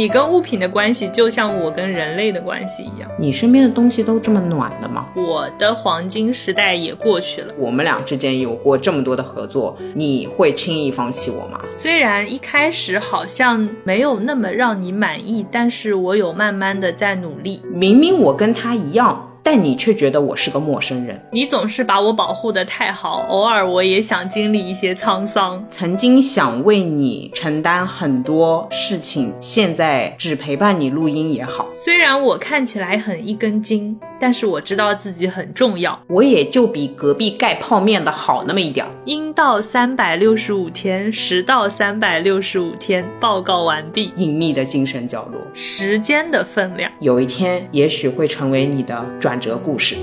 [0.00, 3.10] 你跟物品的关系就像我跟人类的关系一样。
[3.18, 5.06] 你身边的东西都这么暖的吗？
[5.14, 7.52] 我的黄金时代也过去了。
[7.58, 11.60] 我们俩之间有过这么多的合作，你会轻易放弃我吗？
[11.68, 17.60] 虽然一开始好像没有那么让你满意，但是我有慢慢的在努力。
[17.70, 19.26] 明明我跟他一样。
[19.52, 21.20] 但你却觉得我是个陌生人。
[21.32, 25.66] 你总是把我保护的太好，偶尔我也想经历一些沧桑。
[25.68, 31.66] 曾经想为你承担很多事情，现在只陪伴你录音也好。
[31.74, 33.98] 虽然我看起来很一根筋。
[34.22, 38.92] 但是我知道自己很重要，我也就比隔壁盖泡面的好那么一点儿。
[39.06, 44.12] 阴到三百六十五天，时到三百六十五天，报告完毕。
[44.16, 49.96] 隐秘的精神角落，时间的分量，有一天也许会成为你的转折故事。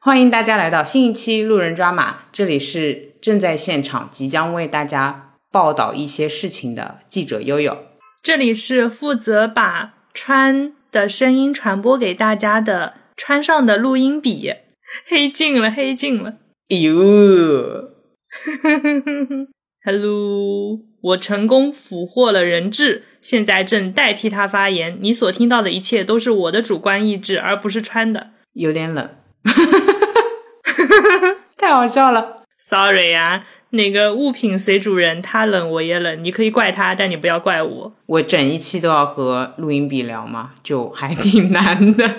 [0.00, 7.76] 欢迎大家来到新一期路人抓马，这里是正在现场即将为大家报道一些事情的记者悠悠，
[8.22, 14.52] 这里是负责把川的声音传播给大家的川上的录音笔，
[15.06, 16.34] 黑镜了，黑镜了，
[16.68, 17.90] 哟，
[19.84, 29.08] Hello，我成功俘获了人质，现在正代替他发言，你所听到的一切都是我的主观意志，而不是川的，有点冷。
[31.56, 37.92] 太好笑了，Sorry 啊，那个物品随主人，他冷我也冷，你可以怪他，但你不要怪我。
[38.06, 40.52] 我整一期都要和录音笔聊吗？
[40.62, 42.14] 就还挺难的。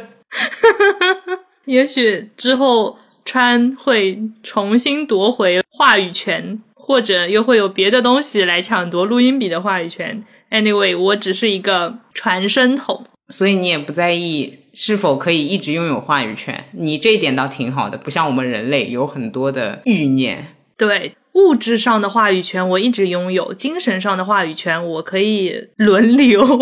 [1.65, 10.23] 也许之后川会重新夺回话语权，或者又会有别的东西来抢夺录音笔的话语权。
[10.51, 13.05] Anyway，我只是一个传声筒。
[13.29, 20.55] 所以你也不在意是否可以一直拥有话语权，你这一点倒挺好的，不像我们人类有很多的欲念。
[20.75, 26.45] 对，物质上的话语权我一直拥有，精神上的话语权我可以轮流。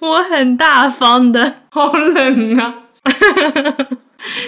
[0.00, 2.74] 我很大方的，好冷啊！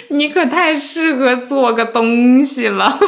[0.09, 2.98] 你可太适合做个东西了，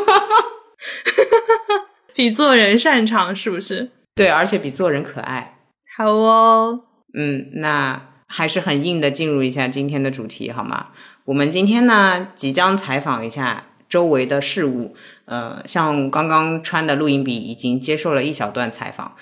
[2.15, 3.91] 比做人擅长是不是？
[4.15, 5.59] 对，而且比做人可爱。
[5.97, 6.81] 好哦，
[7.15, 10.89] 嗯，那还是很硬的，进入一下今天的主题好吗？
[11.25, 14.94] 我们今天呢，即将采访一下周围的事物，
[15.25, 19.16] 呃，像刚刚穿的录音笔已经接受了一小段采访，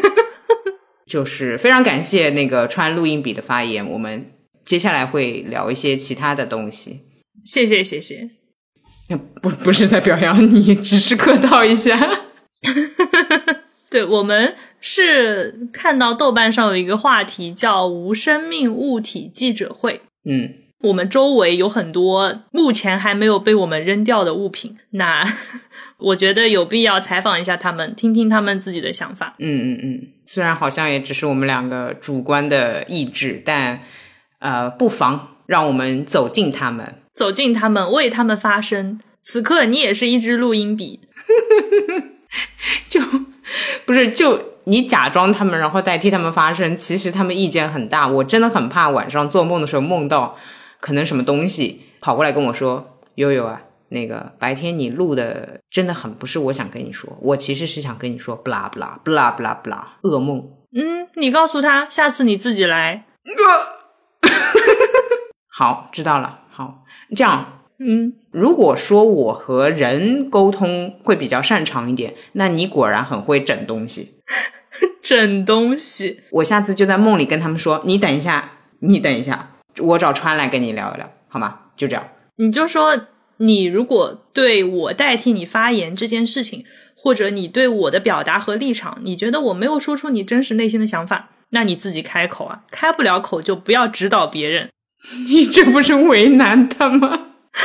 [1.06, 3.88] 就是非常感谢那个穿录音笔的发言。
[3.88, 4.32] 我们
[4.64, 7.00] 接下来会聊一些其他的东西，
[7.44, 8.30] 谢谢谢谢，
[9.40, 12.26] 不不是在表扬你，只是客套一下。
[13.88, 20.02] 对我们是看到豆瓣上有一个话题叫“无生命物体记者会”。
[20.24, 25.26] 嗯，我们周围有很多目前还没有被我们扔掉的物品，那
[25.98, 29.34] 我觉得有必要采访一下他们，听听他们自己的想法。
[29.38, 33.80] 嗯嗯嗯，虽然好像也只是我们两个主观的意志，但
[34.38, 39.00] 呃，不妨让我们走进他们，走进他们，为他们发声。
[39.22, 41.00] 此刻你也是一支录音笔，
[42.88, 43.00] 就。
[43.84, 46.76] 不是，就你假装他们，然后代替他们发声。
[46.76, 50.36] 其实他们意见很大，我真的很怕晚上做梦的时候梦到，
[50.80, 63.04] 可能什么东西跑过来跟我说：“悠悠啊，那个白天你录的真的很不是我想跟你说，我其实是想跟你说，不啦不啦不啦不啦不啦，噩梦。”嗯，你告诉他，下次你自己来。
[65.52, 66.40] 好，知道了。
[66.50, 67.56] 好，这样。
[67.82, 74.16] 嗯，如果说我和人沟通会比较擅长一点，那你果然很会整东西。
[75.02, 82.98] 整东西，我下次就在梦里跟他们说：“你等一下，你等一下，我找川来跟你聊一聊，好吗？”就这样，你就说
[83.38, 86.64] 你如果对我代替你发言这件事情，
[86.94, 94.68] 或者你对我的表达和立场，你觉得我没有说出你真实内心的想法，那你自己开口啊，开不了口就不要指导别人。
[95.28, 97.08] 你这不是为难他吗？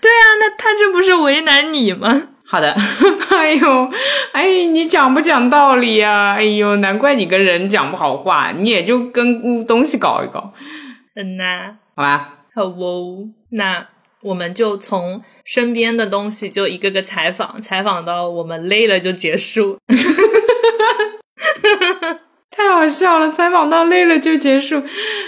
[0.00, 2.28] 对啊，那他这不是为难你吗？
[2.44, 2.72] 好的，
[3.30, 3.90] 哎呦，
[4.32, 6.34] 哎，你讲不讲道理呀？
[6.34, 10.52] 哎呦，难怪你跟人讲不好话，你也就跟东西搞一搞。
[11.20, 13.28] 嗯呐，好吧，好哦。
[13.50, 13.88] 那
[14.22, 19.78] 我们就从身边的东西就一个个采访，采访到我们累了就结束。
[22.50, 24.82] 太好笑了，采访到累了就结束。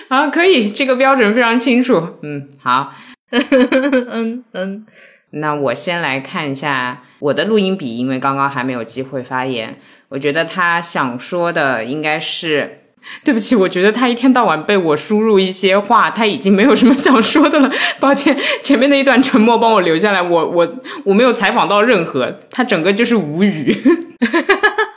[0.09, 2.19] 好，可以，这个标准非常清楚。
[2.23, 2.93] 嗯，好。
[3.31, 4.87] 嗯嗯，
[5.31, 9.77] 那我先来看一下我的录音笔，因为刚刚还没有机会发言。
[10.09, 12.80] 我觉得他想说的应该是，
[13.25, 17.71] 对不起，我觉得他一天到晚被我输入一些话，他已经没有什么想说的了。
[18.01, 23.77] 抱歉，前面那一段沉默帮我留下来，我我我没有采访到任何，他整个就是无语。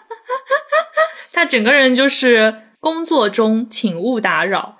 [1.31, 4.77] 他整个人就是工作中请勿打扰。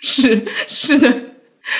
[0.00, 1.12] 是是的。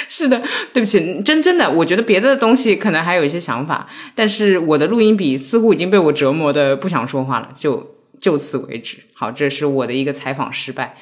[0.07, 0.41] 是的，
[0.73, 7.85] 对不起，真真的，我觉得别的东西可能还有一些想法，但是我的录音笔似乎已经被我折磨的不想说话了，就
[8.21, 8.99] 就此为止。
[9.15, 10.95] 好，这是我的一个采访失败。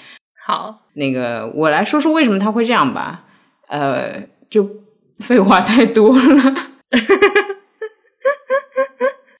[0.47, 3.25] 好，那个我来说说为什么他会这样吧。
[3.69, 4.67] 呃，就
[5.19, 6.55] 废话太多了，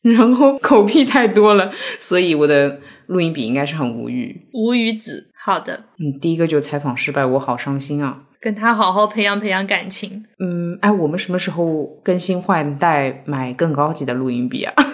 [0.03, 4.49] 然后口癖太多了，所以我的录音笔应该是很无语。
[4.53, 5.85] 无语子，好的。
[5.99, 8.25] 嗯，第一个就采访失败，我好伤心啊。
[8.41, 10.27] 跟他好好培养培养感情。
[10.39, 14.75] 嗯，哎，我们什么时候更新换代买更高级的录音笔啊？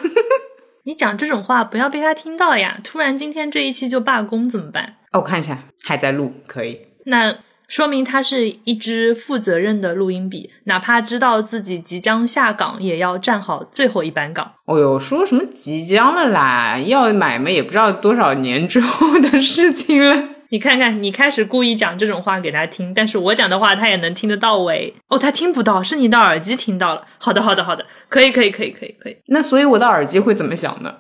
[0.86, 2.78] 你讲这种话不要被他听到呀！
[2.84, 4.96] 突然今天这一期就罢工怎么办？
[5.12, 6.78] 哦，我看一下，还在录，可以。
[7.06, 7.34] 那
[7.66, 14.52] 说明他是一支负责任的录音笔，哪怕知道自己即将下岗，也要站好最后一班岗。
[14.66, 16.78] 哦哟，说什么即将了啦？
[16.78, 20.28] 要买嘛，也不知道多少年之后的事情了。
[20.54, 24.94] 你看看，你开始故意讲这种话给他听，但是我讲的话他也能听得到喂。
[25.08, 27.04] 哦，他听不到，是你的耳机听到了。
[27.18, 29.16] 好的，好的，好的，可以，可以，可以，可以，可以。
[29.26, 30.94] 那所以我的耳机会怎么想呢？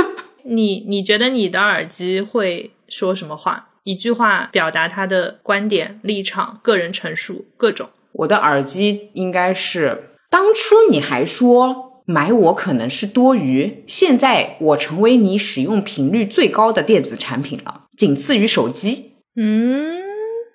[0.44, 3.68] 你你觉得你的耳机会说什么话？
[3.84, 7.88] 一句话表达他的观点、立场、个人陈述，各种。
[8.12, 17.82] 我的耳机应该是，当初你还说买我可能是多余，现在我成为你使用频率最高的电子产品了。
[17.98, 20.00] 仅次于手机，嗯，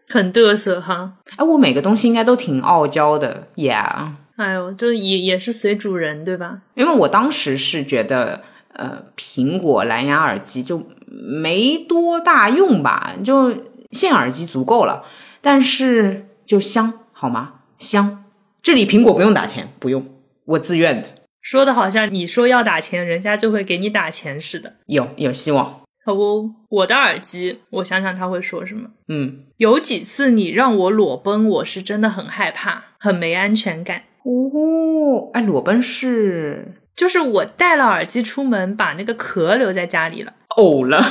[0.08, 1.14] 很嘚瑟哈。
[1.38, 4.14] 哎，我每个东西应该都挺傲娇的，Yeah。
[4.36, 6.62] 哎呦，就也也是随主人，对吧？
[6.74, 8.42] 因为我当时是觉得，
[8.74, 13.56] 呃，苹果蓝牙耳机就没多大用吧，就
[13.92, 15.04] 线耳机足够了。
[15.40, 17.60] 但是就香，好吗？
[17.78, 18.24] 香。
[18.64, 20.04] 这里苹果不用打钱，不用，
[20.46, 21.10] 我自愿的。
[21.44, 24.78] 说的好像你说要打钱，人家就会给你打钱似的。
[24.88, 25.82] 有有希望。
[26.06, 28.90] 好不，我的耳机，我想想他会说什么。
[29.10, 34.04] 嗯，有几次你让我裸奔，我是真的很害怕，很没安全感。
[34.24, 41.04] 哦，哎，裸奔是，就是我带了耳机出门，把那个壳留在家里了，呕了。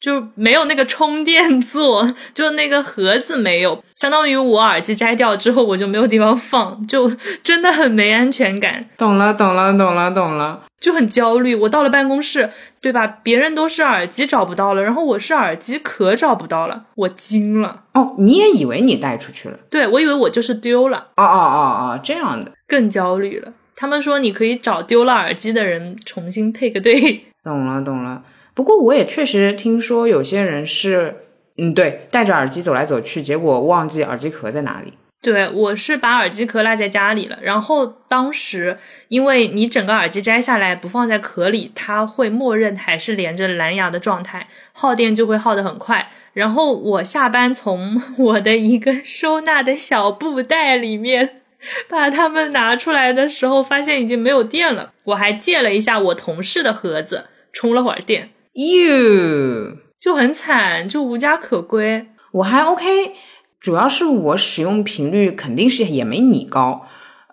[0.00, 7.10] 就没有那个充电座，就那个盒子没有，相当于我耳机摘掉之后，我就没有地方放，就
[7.42, 8.88] 真的很没安全感。
[8.96, 11.54] 懂了，懂了，懂了，懂了，就很焦虑。
[11.54, 12.48] 我到了办公室，
[12.80, 13.06] 对吧？
[13.22, 17.82] 别人都是耳机找不到了，然后我是耳机壳找不到了，我惊了。
[17.92, 19.58] 哦，你也以为你带出去了？
[19.68, 21.08] 对，我以为我就是丢了。
[21.16, 21.58] 哦哦哦
[21.92, 23.52] 哦，这样的，更焦虑了。
[23.76, 27.26] 他们说你可以找丢了耳机的人重新配个对。
[27.44, 28.22] 懂了，懂了。
[28.60, 31.16] 不过我也确实听说有些人是，
[31.56, 34.92] 嗯，对，戴着耳机走来走去，结果忘记耳机壳在哪里。
[35.22, 37.38] 对，我是把耳机壳落在家里了。
[37.40, 38.76] 然后当时
[39.08, 46.10] 因为你整个耳机摘下来不放在壳里，它会默认还是连着蓝牙的状态，耗电就会耗得很快。
[46.34, 51.40] 然后我下班从我的一个收纳的小布袋里面
[51.88, 54.92] 把它们拿出来的时候，发现已经没有电了。
[55.04, 57.24] 我还借了一下我同事的盒子，
[57.54, 58.28] 充了会儿电。
[58.60, 62.08] 哟，就很惨，就无家可归。
[62.32, 63.14] 我还 OK，
[63.58, 66.86] 主要是我使用频率肯定是也没你高。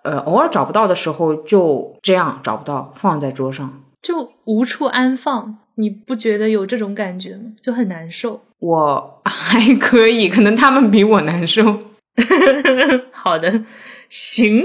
[0.04, 5.58] 呃，偶尔找不到的时候就这样找不到，放在桌上就无处安放。
[5.76, 7.52] 你不觉得有这种感觉吗？
[7.62, 8.42] 就很难受。
[8.60, 11.80] 我还可以，可能他们比我难受。
[13.12, 13.66] 好的，
[14.10, 14.64] 行。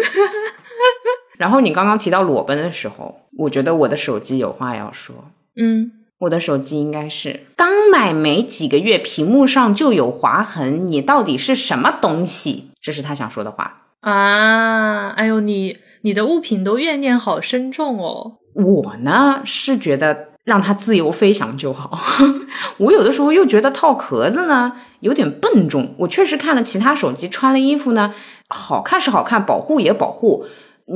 [1.37, 5.15] 然后你刚刚提到裸奔的时候，我觉得我的手机有话要说。
[5.57, 5.93] 嗯。
[6.23, 10.87] 我的手机应该是刚买没几个月，屏幕上就有划痕。
[10.87, 12.71] 你到底是什么东西？
[12.81, 15.09] 这是他想说的话啊！
[15.11, 18.39] 哎呦，你你的物品都怨念好深重哦。
[18.55, 21.99] 我呢是觉得让它自由飞翔就好。
[22.79, 25.95] 我有的时候又觉得套壳子呢有点笨重。
[25.99, 28.15] 我确实看了其他手机穿了衣服呢，
[28.49, 30.47] 好看是好看，保护也保护，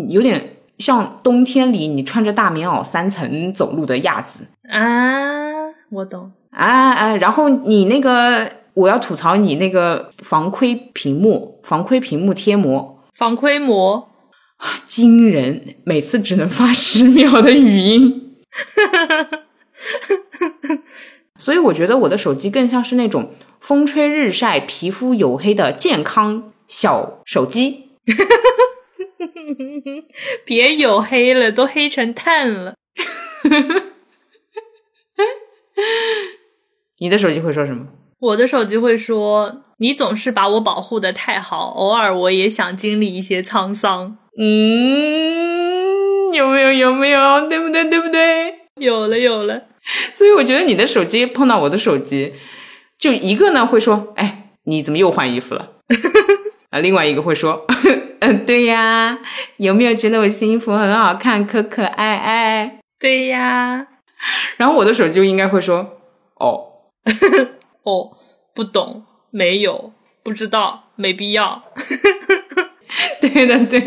[0.08, 0.52] 有点。
[0.78, 7.16] 像冬天里你穿着大棉袄三层走路的样子啊，我懂啊啊！
[7.16, 14.08] 然后你那个，我要吐槽你那个防窥屏幕，防窥屏幕贴膜，防窥膜
[14.86, 18.34] 惊人，每次只能发 十秒的语音，
[21.38, 23.30] 所以我觉得我的手机更像是那种
[23.60, 27.90] 风吹日晒、皮肤黝黑的健康小手机。
[30.44, 32.74] 别黝黑了，都黑成炭了。
[36.98, 37.86] 你的手机会说什么？
[38.18, 46.72] 我的手机会说：“你总是把我保护的太好，偶尔我也想经历一些沧桑。”嗯，有没有？
[46.72, 47.46] 有没有？
[47.48, 47.84] 对不对？
[47.84, 48.60] 对不对？
[48.80, 49.64] 有了，有了。
[50.14, 52.34] 所以我觉得你的手机碰到我的手机，
[52.98, 55.72] 就一个呢会说：“哎，你怎么又换衣服了？”
[56.76, 57.64] 啊，另外一个会说
[58.20, 59.18] ：“嗯，对呀，
[59.56, 63.86] 有没有觉得我新衣服很好看，可可爱爱？”对呀。
[64.58, 65.98] 然后我的手机就应该会说
[66.38, 66.64] ：“哦。
[67.84, 68.16] ”哦，
[68.54, 69.92] 不懂，没有，
[70.22, 71.62] 不知道，没必要。
[73.20, 73.80] 对的，对，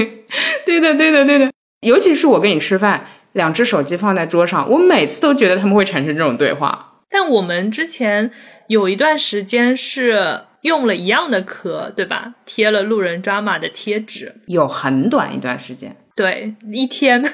[0.65, 1.51] 对的，对的，对的。
[1.81, 7.01] 尤其是我跟你吃饭，两只手机放在桌上，我每次都觉得他们会产生这种对话。
[7.11, 8.31] 但我们之前
[8.67, 12.33] 有一段时间是用了一样的壳，对吧？
[12.45, 17.23] 贴了路人抓马的贴纸，有很短一段时间，对，一天。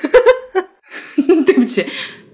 [1.46, 1.86] 对不起，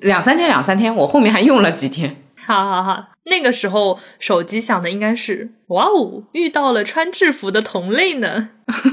[0.01, 2.24] 两三天，两三天，我后面还用了几天。
[2.45, 8.50] 好好好，那个时候手机想的应该是哇哦，遇到了穿制服的同类呢。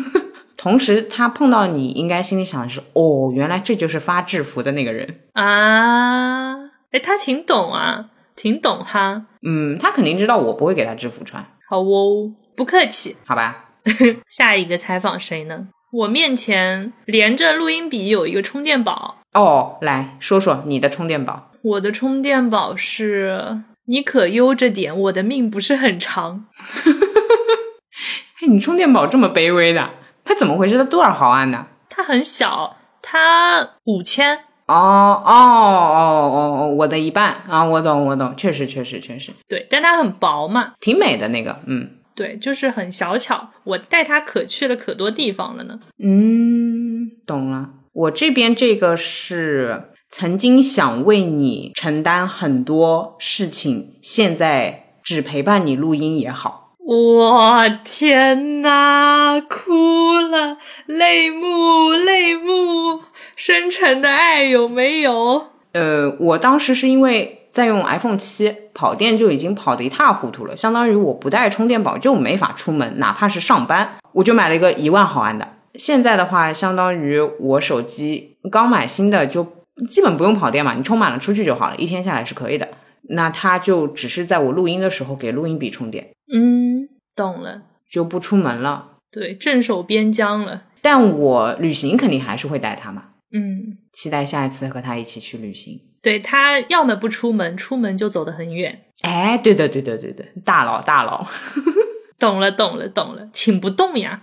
[0.56, 6.56] 同时，他碰到你应该心里想的是哦，原来这就是发制服的那个人啊。
[6.90, 9.26] 哎，他挺懂啊，挺懂哈。
[9.42, 11.44] 嗯，他肯定知道我不会给他制服穿。
[11.68, 13.14] 好哦，不客气。
[13.26, 13.66] 好吧，
[14.30, 15.68] 下一个采访谁呢？
[15.92, 21.50] 我面前连着录音笔有一个充电宝哦，来说说你的充电宝。
[21.62, 26.46] 我的充电宝是，你可悠着点，我的命不是很长。
[28.40, 29.90] 嘿，你充电宝这么卑微的，
[30.24, 30.78] 它怎么回事？
[30.78, 31.66] 它多少毫安呢？
[31.90, 34.44] 它很小，它五千。
[34.68, 37.64] 哦哦哦哦，我的一半啊！
[37.64, 39.32] 我懂我懂，确实确实确实。
[39.48, 43.48] 对，但它很薄嘛，挺美的那个，嗯，对，就是很小巧。
[43.64, 45.80] 我带它可去了可多地方了呢。
[45.98, 47.70] 嗯，懂了。
[47.92, 49.84] 我这边这个是。
[50.10, 56.67] 曾经想为你承担很多事情，现在只陪伴你录音也好。
[56.90, 63.02] 我天呐，哭了，泪目，泪目，
[63.36, 65.48] 深沉的爱有没有？
[65.72, 75.46] 呃，我当时是因为在用 iPhone 七，跑电就已经跑得一塌糊涂了，相当于我不带充电宝就没法出门，哪怕是上班，我就买了一个一万毫安的。
[75.74, 79.46] 现在的话，相当于我手机刚买新的就。
[79.88, 82.66] 基本不用跑电嘛，你充满了出去就好了，一天下来是可以的。
[83.10, 86.08] 那它就只是在我录音的时候给录音笔充电。
[86.34, 86.57] 嗯，
[87.18, 88.92] 懂了，就不出门了。
[89.10, 90.62] 对，镇守边疆了。
[90.80, 93.06] 但我旅行肯定还是会带它嘛。
[93.32, 95.80] 嗯，期待下一次和他一起去旅行。
[96.00, 98.84] 对他要么不出门，出门就走得很远。
[99.02, 101.26] 哎，对的，对的，对的，大佬，大佬，
[102.18, 104.22] 懂了，懂了，懂了，请不动呀。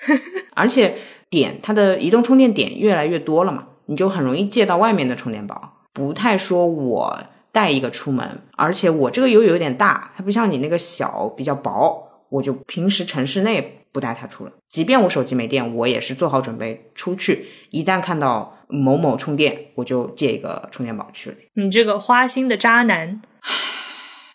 [0.56, 0.96] 而且
[1.28, 3.66] 点它的移动充电点越来越多了嘛。
[3.86, 14.52] 你就很容易借到外面的充电宝，不太说我带一个出门，而且我这个又有点大，它不像你那个小比较薄，我就平时城市内不带它出了。
[14.68, 21.36] 即便我手机没电，我也是做好准备出去，一旦看到某某充电，我就借一个充电宝去了。
[21.54, 23.20] 你这个花心的渣男，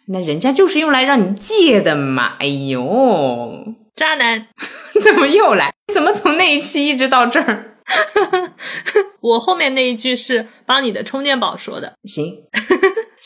[0.08, 2.36] 那人家就是用来让你借的嘛！
[2.40, 4.48] 哎呦，渣男，
[5.02, 5.74] 怎么又来？
[5.94, 7.78] 怎么从那一期一直到这儿？
[9.22, 11.94] 我后面那一句是帮你的充电宝说的。
[12.06, 12.44] 行，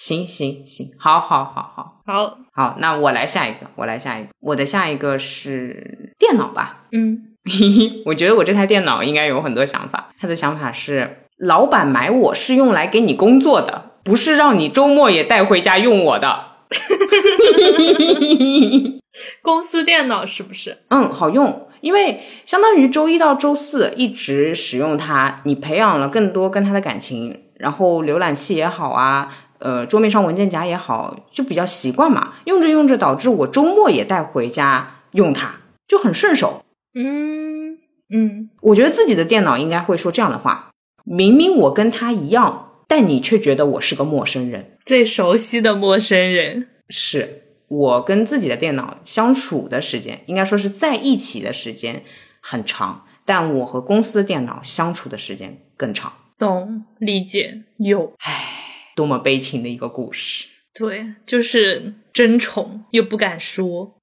[0.09, 6.85] 行行行，好好好好好好，那我来下一个，我来下一个，我的下一个是电脑吧？
[6.91, 7.35] 嗯，
[8.07, 10.09] 我觉得我这台电脑应该有很多想法。
[10.19, 16.45] 他的想法是，老板买我是用来给你工作的，不是让你周末也带回家用我的。
[19.43, 20.79] 公司电脑是不是？
[20.89, 21.67] 嗯，好用。
[21.81, 32.33] 因为相当于周一到周四一直使用它，你培养了更多跟它的感情，然后浏览器也好啊，呃，桌面上文件夹也好，就比较习惯嘛。
[32.45, 36.63] 用着用着，导致我周末也带回家用它，就很顺手。
[36.93, 37.77] 嗯
[38.13, 40.71] 嗯，我觉得自己的电脑应该会说这样的话：
[41.03, 47.43] 明明我跟他一样，但你却觉得我是个陌生人，最熟悉的陌生人是。
[47.67, 52.01] 我跟自己的电脑相处的时间，应该说是在一起的时间
[52.41, 56.11] 很长，但我和公司的电脑相处的时间更长。
[56.39, 58.11] 懂，理解，有。
[58.21, 58.58] 唉，
[58.99, 60.45] 多么悲情的一个故事。
[60.73, 63.95] 对，就是争宠又不敢说，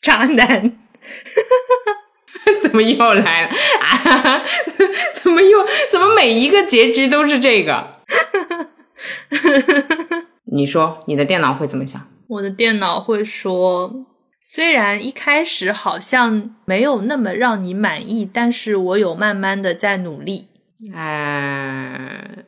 [0.00, 0.78] 渣男。
[2.62, 3.48] 怎么又来了？
[3.80, 4.44] 啊？
[5.20, 5.58] 怎么又？
[5.90, 7.98] 怎么每一个结局都是这个？
[10.52, 12.00] 你说你的电脑会怎么想？
[12.28, 14.06] 我的电脑会说，
[14.40, 20.46] 虽然一开始好像没有那么让你满意，但是我有慢慢的在努力。
[20.94, 22.44] 哎，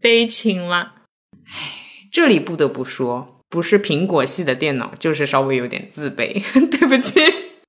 [0.00, 0.92] 悲情吗？
[2.10, 7.20] 这里不得不说，不是苹果系的电脑，就是稍微有点自卑， 对不起，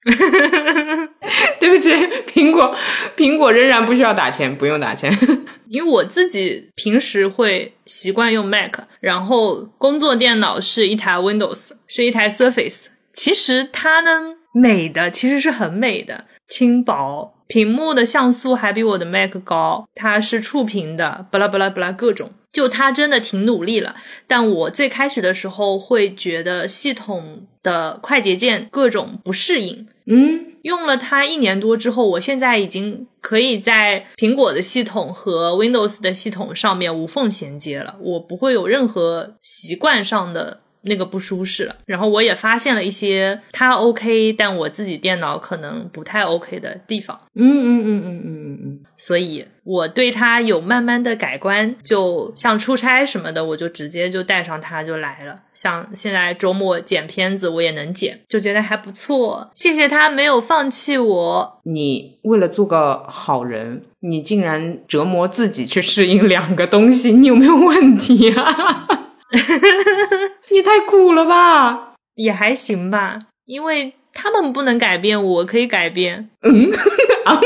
[1.60, 1.92] 对不起，
[2.28, 2.76] 苹果，
[3.18, 5.12] 苹果仍然不需要打钱，不用打钱。
[5.68, 12.86] 因为我自己平时会习惯用 Mac，然后工作电脑是一台 Windows，是一台 Surface。
[13.14, 22.32] 其实它呢，美的其实是很美的，轻薄，屏幕的像素还比我的 Mac 高，它是触屏的，巴拉巴拉巴拉各种。
[22.52, 29.88] 就它真的挺努力了，但我最开始的时候会觉得系统的快捷键各种不适应。
[30.08, 41.76] 嗯，用了它一年多之后，我现在已经可以在苹果的系统和 Windows 的系统上面无缝衔接了，我不会有任何习惯上的那个不舒适了。
[41.86, 47.18] 然后我也发现了一些它 OK，但我自己电脑可能不太 OK 的地方。
[47.36, 55.40] 嗯嗯嗯嗯嗯嗯嗯，所以我对它有慢慢的改观，就像出差什么的，我就直接就带上它就来了。
[55.54, 59.52] 像现在周末剪片子，我也能剪，就觉得还不错。
[59.56, 61.62] 谢谢他没有放弃我。
[61.64, 68.88] 你为了做个好人，你竟然折磨自己去适应两个东西，你有没有问题啊？
[70.52, 71.94] 你太苦了吧？
[72.16, 76.30] 也还行吧，因为他们不能改变，我可以改变。
[76.42, 76.72] 嗯
[77.26, 77.40] 啊，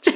[0.00, 0.12] 这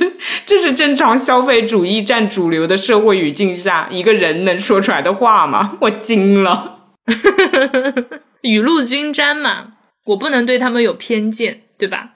[0.47, 5.77] 这是正常消费主义占主流的社会语境下一个人能说出来的话吗？
[5.83, 6.79] 我惊了。
[8.43, 9.75] 雨露均沾嘛，
[10.07, 12.11] 我不能对他们有偏见，对吧？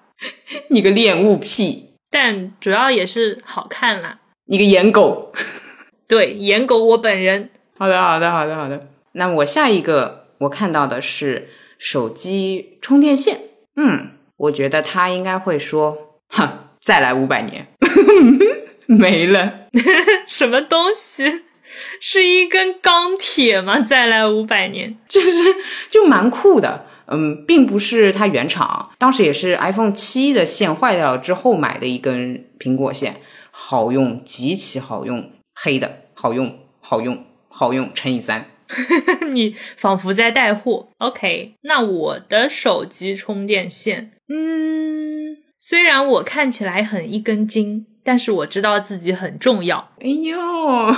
[0.70, 4.20] 你个恋物癖，但主要也是好看啦。
[4.46, 5.32] 你个颜狗。
[6.08, 7.50] 对，颜狗我本人。
[7.78, 8.88] 好的，好的，好的，好的。
[9.12, 13.40] 那我下一个我看到的是手机充电线。
[13.76, 15.96] 嗯，我觉得他应该会说
[16.28, 16.48] ：“哼，
[16.82, 17.66] 再来五百年，
[18.86, 19.68] 没了。
[20.26, 21.44] 什么东西？
[22.00, 23.80] 是一根钢铁吗？
[23.84, 25.42] 再来五百年，就是
[25.90, 26.86] 就蛮酷的。
[27.08, 33.20] 嗯，并不是它原厂，当时也是 iPhone 七的线坏掉了之后买的一根苹果线，
[33.52, 37.24] 好用，极其好用，黑的好用，好用，
[37.56, 38.44] 好用乘以三。
[39.32, 40.88] 你仿佛在带货。
[40.98, 49.92] OK，那我的手机充电线，嗯，虽然我看起来很一根筋，但是我知道自己很重要。
[50.00, 50.36] 哎呦，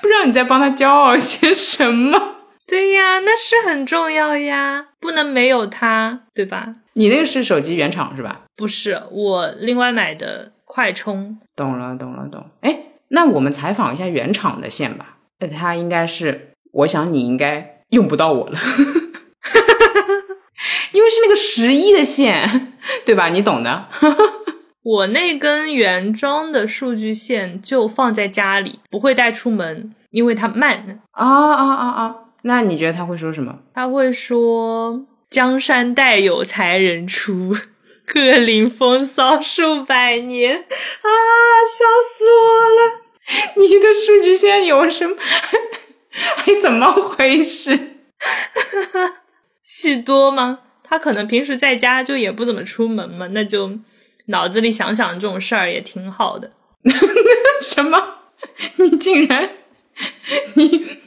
[0.00, 2.36] 不知道你在帮他骄傲些什么？
[2.66, 6.72] 对呀，那是很重要呀，不能没有它，对吧？
[6.94, 8.42] 你那个是手机原厂是吧？
[8.56, 11.38] 不是，我另外买的快充。
[11.56, 12.46] 懂了，懂了，懂。
[12.60, 12.78] 哎，
[13.08, 15.16] 那我们采访一下原厂的线吧。
[15.40, 18.58] 呃，它应该是，我想你应该用不到我了，
[20.92, 22.74] 因为是那个十一的线，
[23.04, 23.28] 对吧？
[23.28, 23.86] 你懂的。
[24.82, 31.00] 我那根原装的数据线就放在家里，不会带出门，因为它慢。
[31.12, 32.14] 啊啊啊啊！
[32.42, 33.58] 那你觉得他会说什么？
[33.74, 37.54] 他会说：“江山代有才人出，
[38.06, 41.08] 各领风骚数百年。”啊，
[41.66, 41.84] 笑
[42.16, 43.02] 死我了！
[43.56, 45.16] 你的数据线有什么？
[46.36, 47.78] 还怎么回事？
[49.62, 50.60] 戏多吗？
[50.82, 53.78] 他可能平时在家就也不怎么出门嘛，那就
[54.26, 56.52] 脑子里想想这种事儿也挺好的。
[57.60, 58.02] 什么？
[58.76, 59.50] 你竟然
[60.54, 60.98] 你？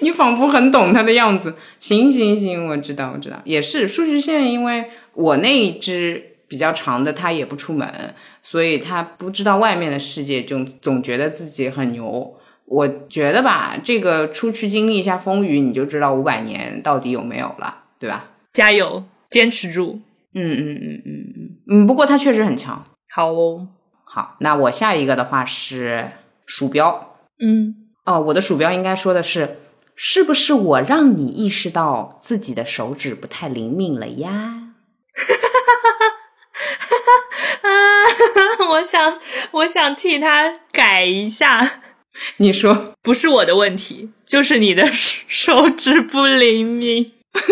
[0.00, 1.54] 你仿佛很懂他的样子。
[1.80, 12.36] 行行行，我知道，我知道，也是数据线，因为我那一只比较长的，他也不出门，所以他不知道外面的世界，就总觉得自己很牛。
[12.66, 18.26] 我觉得吧，这个出去经历一下风雨，你就知道五百年到底有没有了，对吧？
[18.52, 20.02] 加油，坚持住。
[20.34, 21.86] 嗯嗯嗯嗯嗯嗯。
[21.86, 22.84] 不过他确实很强。
[23.08, 23.68] 好哦，
[24.04, 26.10] 好，那我下一个的话是
[26.44, 27.16] 鼠标。
[27.40, 27.88] 嗯。
[28.04, 29.56] 哦，我的鼠标应该说的是，
[29.96, 34.58] 是不是我让你意识到自己的手指不太灵敏了呀？
[37.62, 37.68] 啊，
[38.72, 39.18] 我想，
[39.50, 41.80] 我想替他改一下。
[42.38, 47.12] 你说不是我的问题，就是你的手指不灵敏。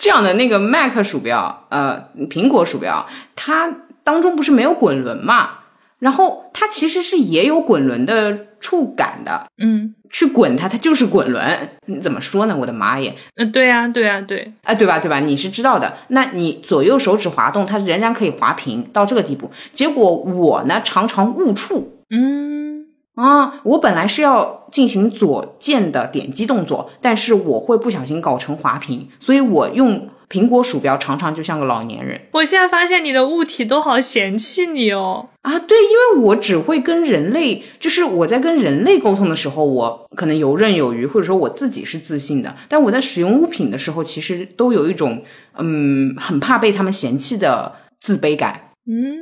[0.00, 3.70] 这样的那个 Mac 鼠标，呃，苹果鼠标，它
[4.02, 5.58] 当中不是没有滚轮嘛？
[6.02, 11.68] 然后它其实是也有滚轮的触感的，嗯，去滚它，它就是滚轮。
[11.86, 12.56] 你怎么说呢？
[12.58, 13.14] 我的妈耶！
[13.36, 14.98] 嗯，对呀，对呀，对，啊，对吧？
[14.98, 15.20] 对吧？
[15.20, 15.92] 你是知道的。
[16.08, 19.48] 那你左右手指滑动，它仍然可以滑屏到这个地步。
[19.72, 21.98] 结果我呢，常常误触。
[22.10, 35.28] 嗯，啊，我本来是要进行左键的点击动作，但是我会不小心搞成滑屏，所以我用苹果鼠标常常就像个老年人我现在发现你的物体都好嫌弃你哦。
[35.42, 35.58] 啊。
[35.58, 45.22] 对，因为我只会跟人类，就是我在跟人类沟通的时候，我可能游刃有余，或者说我自己是自信的，但我在使用物品的时候，其实都有一种
[45.58, 48.70] 嗯，很怕被他们嫌弃的自卑感。
[48.86, 49.18] 嗯，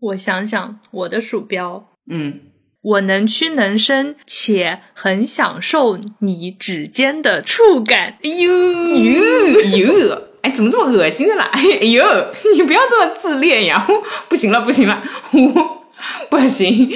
[0.00, 2.40] 我想想，我的鼠标，嗯，
[2.82, 8.18] 我能屈能伸，且很享受你指尖的触感。
[8.24, 11.44] 哎呦，哟哟，哎，怎么这么恶心的啦？
[11.52, 12.04] 哎呦，
[12.54, 13.86] 你不要这么自恋呀！
[14.28, 15.86] 不行了，不行了，我
[16.30, 16.90] 不行，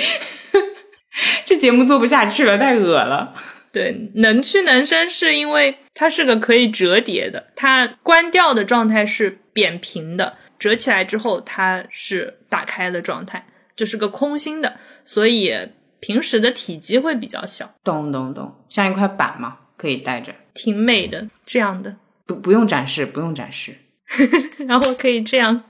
[1.45, 3.35] 这节目做不下去了，太恶了。
[3.73, 15.53] 对，能屈能伸是因为它是个可以折叠的，它关掉的状态是扁平的，折起来之后它是打开的状态，就是个空心的，所以
[15.99, 21.97] 平时的体积会比较小，懂懂懂，像一块板嘛，可以带着，挺美的这样的。
[22.27, 23.75] 不不用展示，不用展示。
[24.67, 25.63] 然后可以这样，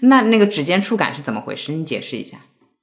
[0.00, 1.72] 那那个指尖触感是怎么回事？
[1.72, 2.38] 你解释一下。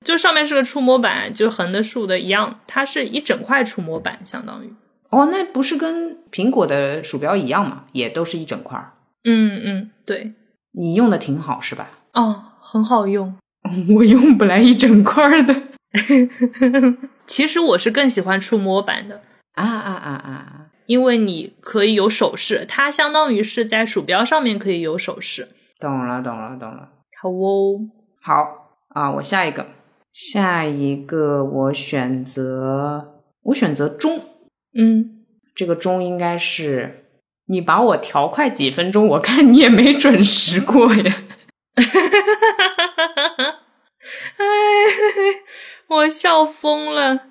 [0.06, 4.74] 就上面是个触摸板，就横的竖的一样，它是一整块触摸板，相当于。
[5.10, 7.86] 哦，那不是跟苹果的鼠标一样吗？
[7.92, 8.94] 也都是一整块儿。
[9.24, 10.34] 嗯嗯，对，
[10.72, 11.90] 你用的挺好是吧？
[12.14, 13.36] 哦，很好用。
[13.96, 15.64] 我用不来一整块儿的。
[17.28, 19.22] 其实我是更喜欢触摸板的，
[19.56, 20.66] 啊啊啊啊啊！
[20.90, 25.50] 因为你可以有手势，它相当于是在鼠标上面可以有手势。
[25.80, 26.90] 懂了，懂了，懂了。
[27.22, 27.78] 好哦，
[28.24, 29.68] 好啊，我下一个，
[30.12, 34.20] 下一个我选择，我选择钟。
[34.74, 37.06] 嗯，这个钟应该是
[37.46, 41.24] 你把我调快几分钟，我看你也没准时过呀。
[44.38, 44.44] 哎，
[45.88, 47.28] 我笑疯了。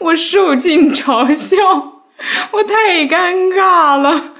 [0.00, 1.93] 我受尽嘲笑，
[2.52, 4.34] 我太尴尬了。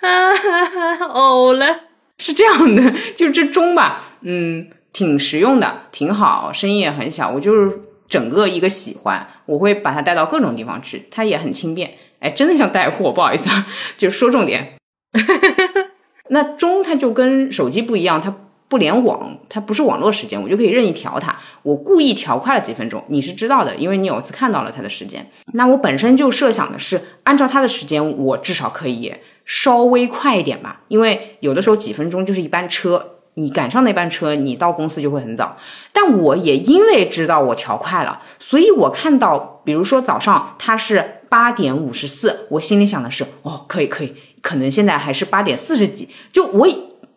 [0.00, 0.32] 啊，
[1.14, 1.80] 呕了。
[2.18, 7.30] 是这样的， 就这钟吧，嗯，挺实用的，挺好，声音也很小。
[7.30, 11.94] 我就是整个一个喜欢，我会把它带到各种地方去，它也很轻便。
[12.20, 13.66] 哎，真的像带货，不好意思啊，
[13.96, 14.74] 就说重点。
[16.28, 18.34] 那钟它就跟手机不一样，它
[18.70, 21.36] 不联网，它不是网络时间，我就可以任意调它。
[21.62, 25.28] 我故意调快了几分钟，你是知道的，因为你有一次看到了它的时间。
[25.54, 29.12] 那我本身就设想的是，按照它的时间，我至少可以
[29.44, 35.56] 稍微快一点吧，因为有的时候几分钟就是一班车，你赶上那班车，你到公司就会很早。
[35.92, 46.68] 但我也因为知道我调快了，所以我看到，比如说早上它是八点五十四，我心里想的是，哦，可以可以，可能现在还是八点四十几，就我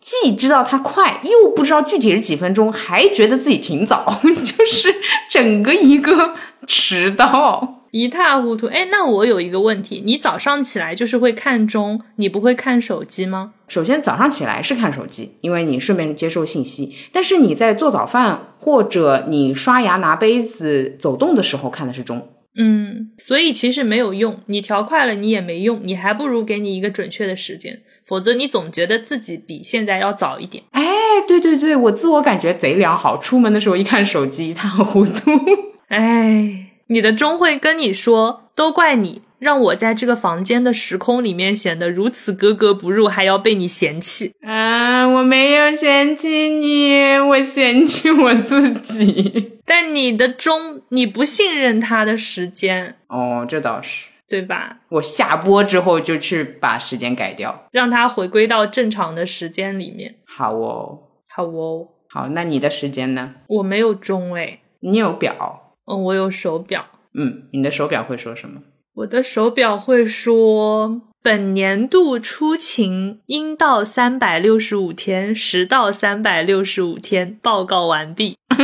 [0.04, 4.94] 既知道它快，又不知道具体是几分钟，还觉得自己挺早， 就是
[5.30, 6.36] 整个一个
[6.68, 7.80] 迟到。
[7.92, 8.66] 一塌糊涂。
[8.66, 13.54] 哎，那我有一个问题，你早上起来就是会看钟，你不会看手机吗？
[13.68, 16.94] 首先早上起来是看手机，因为你顺便接受信息。
[17.12, 22.30] 但是你在做早饭或者你刷牙、拿杯子、走动的时候看的是钟。
[22.56, 30.64] 嗯，所以其实没有用，你调快了你也没用，你还不如给你一个准确的时间，否则你总觉得自己比现在要早一点。
[30.72, 30.84] 哎，
[31.28, 35.32] 对对对，我自我感觉贼良好，出门的时候一看手机一塌糊涂。
[35.90, 44.34] 哎，你的钟会跟你说，都怪你，让我在这个房间的时空里面显得如此格格不入，还要被你嫌弃。
[44.42, 49.60] 啊，我没有嫌弃你，我嫌弃我自己。
[49.66, 54.08] 但你的钟，你不信任它的时间，哦，这倒是。
[54.34, 54.80] 对吧？
[54.90, 57.68] 我下播之后就去把时间改掉。
[57.72, 60.16] 让它回归到正常的时间里面。
[60.26, 63.36] 好哦，好哦，好，那你的时间呢？
[63.46, 66.84] 我没有钟哎，你有表，嗯，我有手表。
[67.14, 68.64] 嗯，你的手表会说什么？
[68.96, 78.36] 我的手表会说，本年度出勤应到三百六十五天，实到三百六十五天，报告完毕。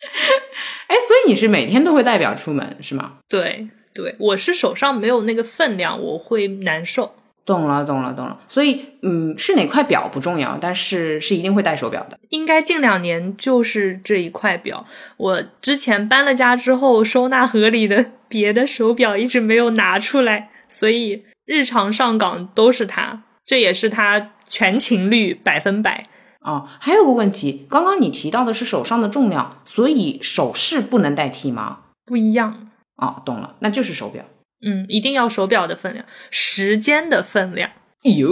[0.88, 3.18] 哎，所以你是每天都会带表出门是吗？
[3.28, 7.14] 对对，我是手上没有那个分量，我会难受。
[7.44, 8.38] 懂了，懂了，懂了。
[8.48, 12.16] 所以，嗯，是哪块表不重要，但是是一定会戴手表的。
[12.28, 14.86] 应该近两年就是这一块表。
[15.16, 23.24] 我之前搬了家之后，收纳盒里的 别的手表一直没有拿出来，所以日常上岗都是它。
[23.44, 26.06] 这也是它全勤率百分百。
[26.40, 31.80] 啊，还有个问题，刚刚你提到的是手上的重量，所以手势不能代替吗？
[32.06, 32.70] 不一样。
[32.96, 34.24] 哦，懂了，那就是手表。
[34.64, 37.70] 嗯，一定要手表的分量，时间的分量。
[38.04, 38.28] 哎呦，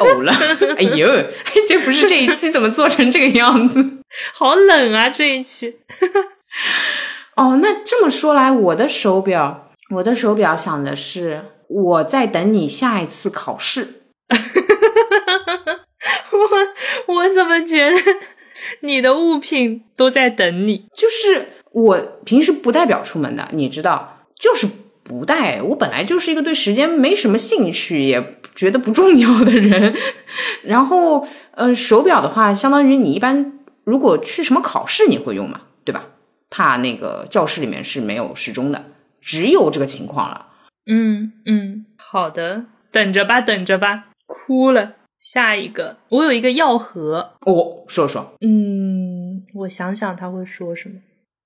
[0.00, 0.32] 呕了！
[0.78, 1.06] 哎呦，
[1.66, 3.84] 这不是这一期怎么做成这个样子？
[4.34, 5.76] 好冷啊这一期。
[7.36, 14.02] 哦，那这么说来，我的手表，我的手表想的是我在等你下一次考试。
[17.08, 17.96] 我我怎么觉得
[18.80, 20.86] 你的物品都在等你？
[20.94, 24.68] 就是我平时不带表出门的，你知道，就是
[25.02, 25.60] 不带。
[25.62, 29.96] 我本来就是一个对时间没什么兴趣，也觉得不重要的人。
[30.62, 36.06] 然后，呃，手表的话，相当于你一般如果去什么考试，你会用嘛，对吧？
[36.50, 38.84] 怕那个教室里面是没有时钟的，
[39.20, 40.46] 只有这个情况了。
[40.86, 44.94] 嗯嗯，好的，等着吧，等着吧，哭了。
[45.20, 47.34] 下一个，我有一个药盒。
[47.40, 48.34] 哦，说说。
[48.40, 50.96] 嗯，我想想他会说什么。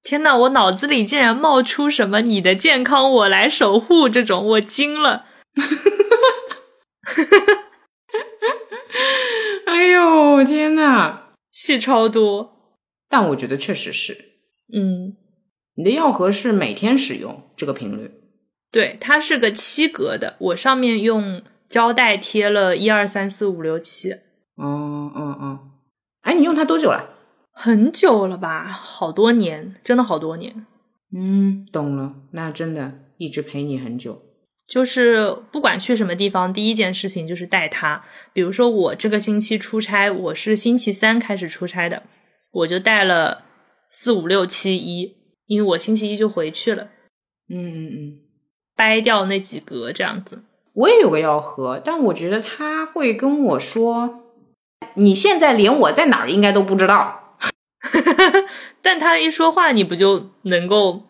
[0.03, 5.27] 天呐，我脑子里竟然冒出什么“你的健康我来守护”这种，我惊了。
[9.67, 12.79] 哎呦，天呐，戏超多。
[13.09, 14.13] 但我觉得确实是。
[14.75, 15.17] 嗯，
[15.77, 18.11] 你的药盒是每天使用这个频率？
[18.71, 21.43] 对，它是个七格的，我上面用。
[21.73, 24.11] 胶带贴了一二三四五六七，
[24.63, 25.71] 嗯嗯嗯，
[26.21, 27.09] 哎，你用它多久了？
[27.55, 30.67] 很久了吧，好多年，真的好多年。
[31.17, 34.21] 嗯，懂了，那真的一直陪你很久。
[34.69, 38.05] 就是不管去什么地方，第一件事情就是带它。
[38.35, 42.03] 比如说我这个星期出差，我是星期三开始出差的，
[42.51, 43.47] 我就带了
[43.89, 46.91] 四五六七一，因为我星期一就回去了。
[47.49, 48.19] 嗯嗯嗯，
[48.77, 50.43] 掰掉那几格这样子。
[50.75, 54.21] 我也有个药盒，但我觉得他会跟我说
[54.95, 57.37] ：“你现在连我在哪儿应该都不知道。
[58.81, 61.03] ”但他一说话，你不就能够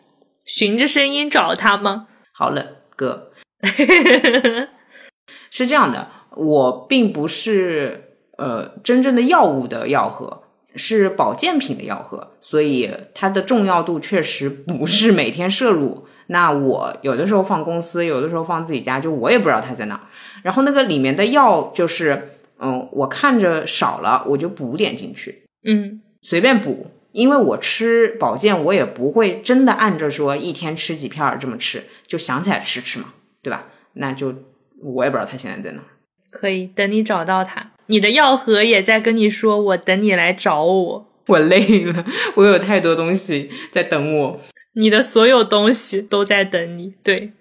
[0.45, 2.07] 循着声音找他吗？
[2.33, 3.31] 好了，哥，
[5.49, 10.43] 是这样的，我并不是呃真正的药物的药盒，
[10.75, 16.05] 是保健品的药盒，所以它的重要度确实不是每天摄入。
[16.27, 19.99] 那我有的时候放公司，有的时候放自己家，就我也不知道它在哪。
[20.41, 26.87] 然后那个里面的药就是，嗯，我看着少了，我就补点进去，嗯，随便补。
[27.11, 33.65] 因为我吃保健，我也不会真的按着说一天吃几片这么吃，就想起来吃吃嘛，对吧？
[33.93, 34.33] 那就
[34.81, 35.83] 我也不知道它现在在哪。
[36.31, 41.05] 可以等你找到它，你的药盒也在跟你说，我等你来找我。
[41.27, 44.39] 我累了，我有太多东西在等我。
[44.75, 46.95] 你的所有东西都在等你。
[47.03, 47.33] 对，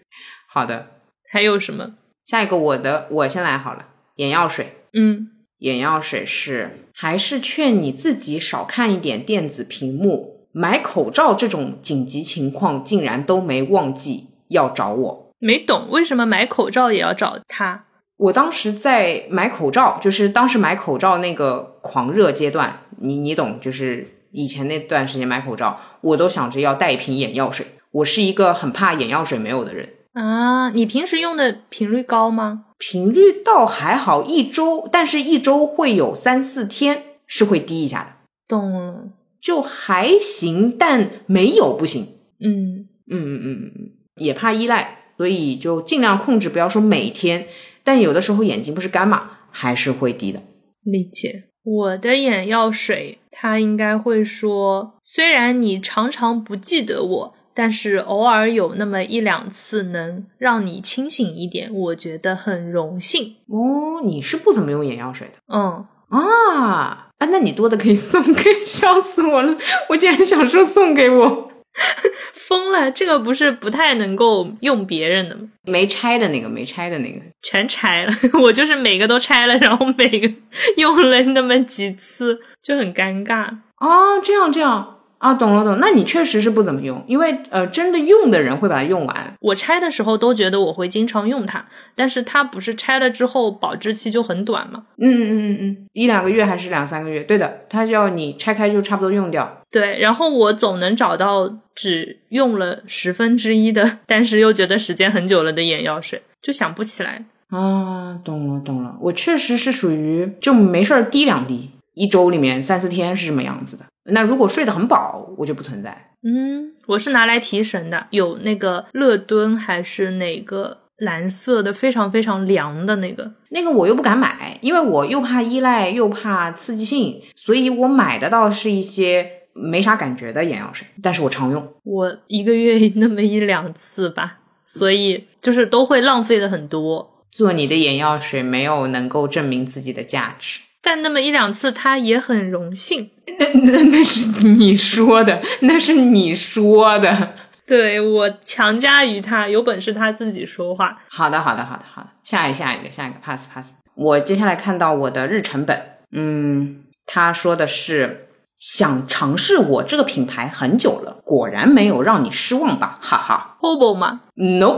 [0.49, 0.89] 好的。
[1.31, 1.95] 还有什么？
[2.27, 3.89] 下一个，我的，我先来好了。
[4.17, 10.49] 眼药水，嗯，眼药水是，还是劝你自己少看一点电子屏幕。
[10.53, 15.33] 买口罩这种紧急情况，竟然都没忘记要找我。
[15.39, 17.87] 没懂为什么买口罩也要找他？
[18.19, 24.19] 我当时在买口罩，就是当时买口罩那个狂热阶段，你你懂，就是。
[24.33, 27.67] 以前那段时间买口罩，我都想着要带一瓶眼药水。
[27.93, 30.71] 我是一个很怕眼药水没有的人啊。
[30.71, 32.65] 你平时用的频率高吗？
[32.79, 38.13] 频率倒还好，一周，但是一周会有三四天是会低一下的。
[38.49, 42.03] 懂了，就还行，但没有不行。
[42.41, 47.47] 嗯嗯嗯嗯嗯，也怕依赖，所以就尽量控制，不要说每天，
[47.85, 50.41] 但有的时候眼睛不是干嘛，还是会滴的。
[50.83, 51.45] 理解。
[51.63, 63.37] 我的眼药水，他应该会说：虽然你常常不记得我，但是偶尔有那么一两次能让你清醒一点，我觉得很荣幸。
[63.49, 65.39] 哦，你是不怎么用眼药水的？
[65.49, 69.57] 嗯啊啊，那你多的可以送给，笑死我了！
[69.89, 71.52] 我竟然想说送给我。
[72.35, 75.43] 疯了，这个不是不太能够用别人的吗？
[75.65, 78.13] 没拆的那个，没拆的那个，全拆了。
[78.43, 80.31] 我就是每个都拆了，然后每个
[80.77, 83.49] 用了那么几次，就很尴尬。
[83.79, 84.99] 哦，这样这样。
[85.23, 89.33] 啊，懂了懂，那你确实是不怎么用，因为呃，真的用的人会把它用完。
[89.39, 94.83] 我拆的时候都觉得我会经常用它，但是它不是拆了之后保质期就很短吗？
[94.99, 97.21] 嗯嗯嗯嗯，一两个月还是两三个月？
[97.21, 99.63] 对的，它要你拆开就差不多用掉。
[99.71, 107.25] 对，然后我总能找到只用了十分之一的，但是又觉得时间很久了的眼药水，就想不起来。
[107.51, 113.85] 啊，懂了懂了，我确实是属于就没事儿滴两滴，一周里面三四天是什么样子的。
[114.05, 116.11] 那如果睡得很饱，我就不存在。
[116.23, 123.33] 嗯，我是拿来提神的，有那个乐敦还是哪个蓝色的，非常非常凉的那个。
[123.51, 131.75] 那个我又不敢买，因为我又怕依赖，又怕刺激性，所以我买的倒是一些没啥感觉的眼药水，但是我常用。
[131.83, 137.25] 我一个月 那么一两次吧，所以就是都会浪费的很多。
[137.33, 140.61] 做你的眼药水没有能够证明自己的价值。
[140.83, 143.11] 但那么一两次他也很荣幸。
[143.39, 147.35] 那那那是你说的，那是你说的。
[147.65, 150.99] 对我强加于他，有本事他自己说话。
[151.09, 152.09] 好的，好的，好的，好的。
[152.25, 153.73] 下一下一个，下一个，pass pass。
[153.95, 163.57] 我接下来看到我的日程本，嗯，他说的是想尝试我这个品牌很久了，果然没有让你失望吧，哈哈。
[163.61, 164.75] Hobo 吗？No，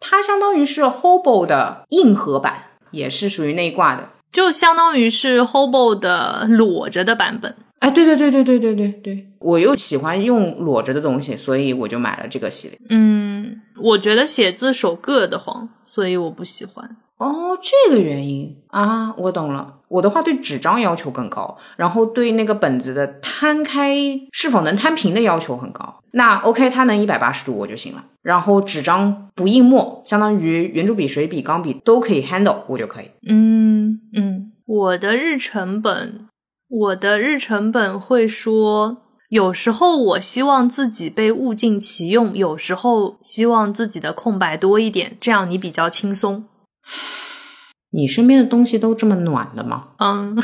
[0.00, 4.10] 它相当于是 Hobo 的硬核版，也是属于内挂的。
[4.30, 7.54] 就相当于是 Hobo 的裸着的版本。
[7.80, 12.78] 哎，对对对对对对对对，我又喜欢用裸着的东西，所以我就买了这个系列。
[12.90, 16.96] 嗯，我觉得写字手硌得慌，所以我不喜欢。
[17.18, 19.76] 哦，这个原因啊，我懂了。
[19.88, 23.94] 我的话对纸张要求更高，然后对那个本子的摊开
[24.32, 26.02] 是否能摊平的要求很高。
[26.12, 28.04] 那 OK，它能一百八十度我就行了。
[28.22, 33.10] 然后纸张不印墨，相当于圆珠笔、水笔、钢笔都可以 handle，我就可以。
[33.26, 36.26] 嗯嗯，我的日程本，
[36.68, 38.98] 我的日程本会说，
[39.30, 46.44] 有时候我希望自己被物尽其用，有时候希望自己的空白多一点，这样你比较轻松。
[47.90, 49.88] 你身边的东西都这么暖的吗？
[49.98, 50.36] 嗯，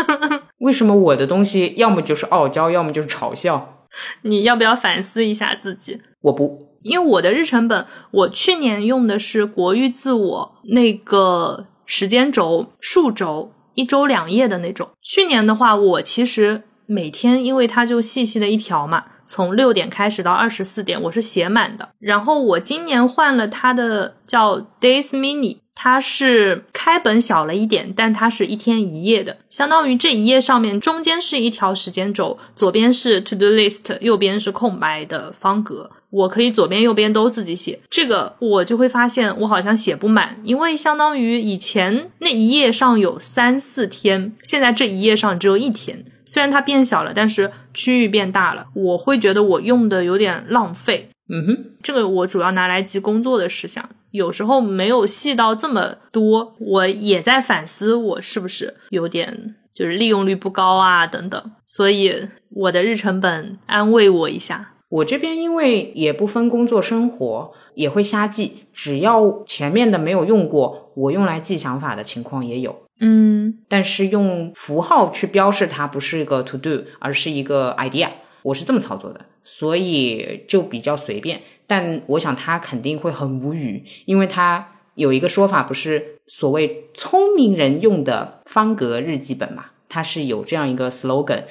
[0.58, 3.86] 为什么我的东西要么就是傲娇，要么就是嘲笑？
[4.22, 6.00] 你要不要反思一下自己？
[6.22, 14.88] 我不，因为我的日程本，我去年用的是国誉自我那个时间轴数轴，一周两页的那种。
[15.02, 21.88] 去年的话，我其实每天因为它就细细的一条嘛，从六点开始到二十四点，我是写满的。
[21.98, 25.56] 然后我今年换了它的叫 Days Mini。
[25.74, 35.90] 它是开本小了一点，但它是一天一页的，相当于这一页上面中间是一条时间轴，左边是 To Do List，右边是空白的方格。
[36.10, 46.04] 我可以左边右边都自己写，这个我就会发现我好像写不满，因为相当于以前那一页上有三四天，现在这一页上只有一天。
[46.32, 51.10] 虽然它变小了，但是区域变大了，我会觉得我用的有点浪费。
[51.28, 64.70] 嗯哼，这个我主要拿来记工作的事项，有时候没有细到这么多，我也在反思我是不是有点就是利用率不高啊等等，所以我的日程本安慰我一下。
[64.88, 72.74] 我这边因为也不分工作生活，也会瞎记，只要前面的没有用过，我用来记想法的情况也有。
[73.04, 78.08] 嗯但是用符号去标示它不是一个 to do，而是一个 idea，
[78.42, 81.40] 我是这么操作的，所以就比较随便。
[81.66, 89.66] 但我想他肯定会很无语，因为他有一个说法，不是所谓聪明人用的方格日记本嘛？
[89.88, 91.42] 它是有这样一个 slogan，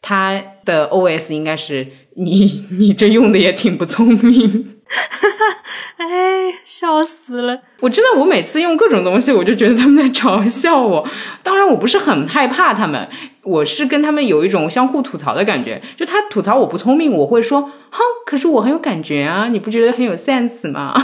[0.00, 4.80] 它的 OS 应该是你 你这用的也挺不聪明。
[6.00, 7.60] 哎，笑死了！
[7.80, 11.06] 我真的，我每次用各种东西，我就觉得他们在嘲笑我。
[11.42, 13.06] 当然，我不是很害怕他们，
[13.42, 15.80] 我是跟他们有一种相互吐槽的感觉。
[15.96, 17.60] 就他吐槽我不聪明，我会说，
[17.90, 20.94] 哈，可是我很有感觉啊，你不觉得很有 sense 吗？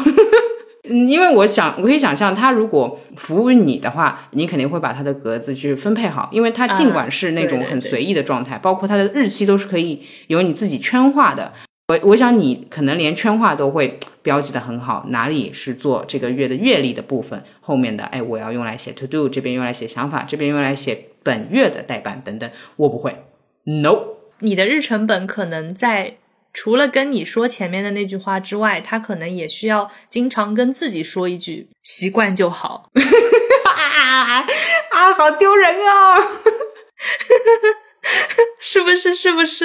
[0.89, 11.53] 嗯，因为我想，我可以想象，他如果服务你的话，你肯定会把他的格子去分配好，因为他尽管是那种很随意的状态，包括他的日期都是可以由你自己圈化的。
[11.89, 23.25] 我我想你可能连圈画都会标记的很好，哪里是做这个月的月历的部分，后面的哎我要用来写 to do，这边用来写想法，这边用来写本月的代办等等，我不会
[23.65, 24.17] ，no。
[24.41, 26.17] 你的日程本可能在
[26.53, 32.91] 除了跟你说前面的那句话之外，他可能也需要经常跟自己说一句“习惯就好
[33.65, 34.45] 啊
[34.91, 36.19] 啊，好丢人啊！”，
[38.61, 39.15] 是不是？
[39.15, 39.65] 是不是？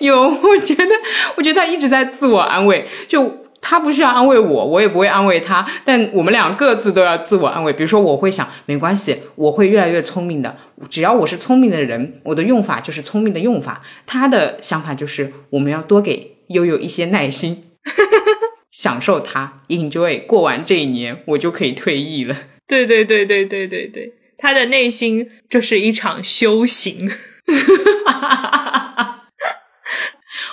[0.00, 0.94] 有，我觉得，
[1.36, 7.72] 我觉得他一直在自我安慰，就他不需要安慰我，我也不会安慰他，但我们俩各自都要自我安慰。
[7.72, 10.56] 比如说，我会想，没关系，我会越来越聪明的，
[10.88, 13.82] 只要我是聪明的人，我的用法就是聪明的用法。
[14.06, 17.64] 他的想法就是，我们要多给悠悠一些耐心，
[18.70, 22.36] 享受他，enjoy 过完这一年，我就可以退役了。
[22.66, 27.10] 对对对对对对对，他的内心就是一场修行。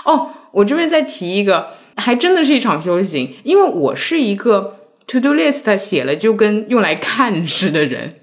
[0.06, 8.22] 哦，我这边再提一个，还真的是一场修行，因为我是一个 to do list 写了就跟用来看似的人。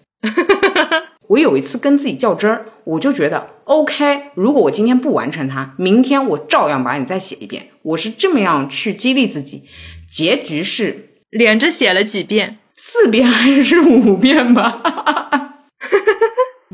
[1.28, 7.68] 我有一次跟自己较真儿，我就觉得 OK，如果我今天不完成它，明天我照样把你再写一遍。
[7.82, 9.64] 我是这么样去激励自己，
[10.08, 12.58] 结局是连着写了几遍。
[12.76, 15.43] 四遍还是五遍吧？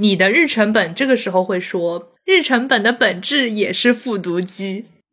[0.01, 4.86] 你的日程本这个时候会说，日程本的本质也是复读机。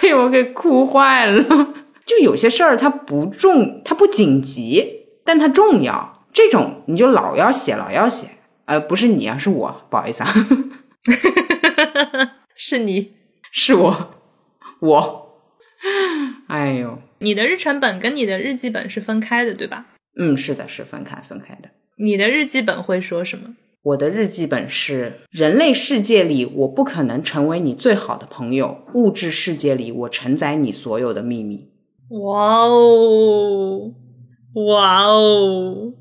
[0.00, 1.74] 哎呦，我给哭坏了。
[2.06, 6.24] 就有些事儿它不重，它不紧急，但它重要。
[6.32, 8.28] 这种你就老要写，老要写
[8.64, 10.32] 呃，不是你啊，是我，不好意思啊，
[12.56, 13.16] 是你，
[13.52, 14.14] 是我，
[14.80, 15.42] 我，
[16.48, 19.86] 哎呦，你的日程本跟你的日记本是分开的，对吧？
[20.18, 21.68] 嗯，是的，是分开分开的。
[22.02, 23.54] 你的日记本会说什么？
[23.82, 31.68] 我的日记本是：人类世界里，我不可能成为你最好的朋友；物质世界里，我承载你所有的秘密。
[32.08, 33.92] 哇哦，
[34.54, 35.92] 哇哦！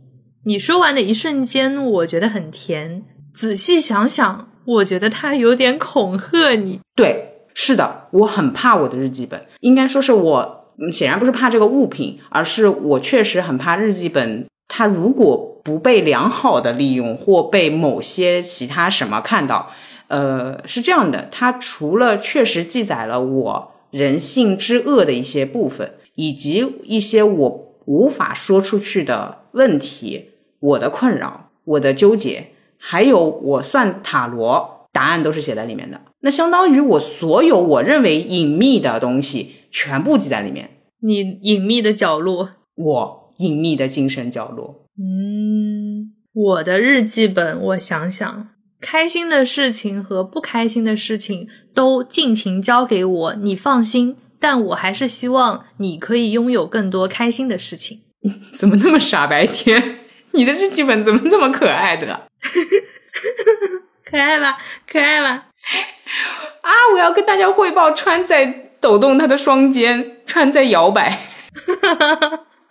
[0.46, 3.04] 你说完的一瞬间，我觉得很甜。
[3.34, 6.80] 仔细想想，我觉得他有点恐吓你。
[6.96, 9.46] 对，是的，我很怕我的日记本。
[9.60, 14.46] 应该说是我，显然不是怕这个物品，而是我确实很怕日记本。
[14.70, 19.72] 它如果不被良好的利用，或被某些其他什么看到，
[20.08, 36.00] 呃，是这样的，它除了确实记载了我人性之恶的一些部分，以及一些我无法说出去的问题，我的困扰，我的纠结，还有我算塔罗答案都是写在里面的。
[36.22, 40.70] 那相当于我所有我认为隐秘的东西全部记在里面。
[41.02, 43.19] 你隐秘的角落，我。
[43.40, 44.86] 隐秘的精神角落。
[44.98, 54.16] 嗯，我的日记本，我想想，开心的事情和不开心的事情都尽情交给我，你放心。
[54.42, 58.04] 但我还是希望你可以拥有更多开心的事情。
[58.58, 60.00] 怎么那么傻白甜？
[60.32, 62.28] 你的日记本怎么这么可爱的？
[64.06, 64.58] 可爱了，
[64.90, 65.30] 可爱了。
[65.30, 66.72] 啊！
[66.94, 71.28] 我要跟大家汇报，川在抖动他的双肩，川在摇摆。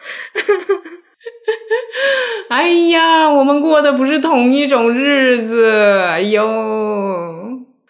[2.48, 5.66] 哎呀，我们过的不是同一种日子。
[5.70, 6.42] 哎呦，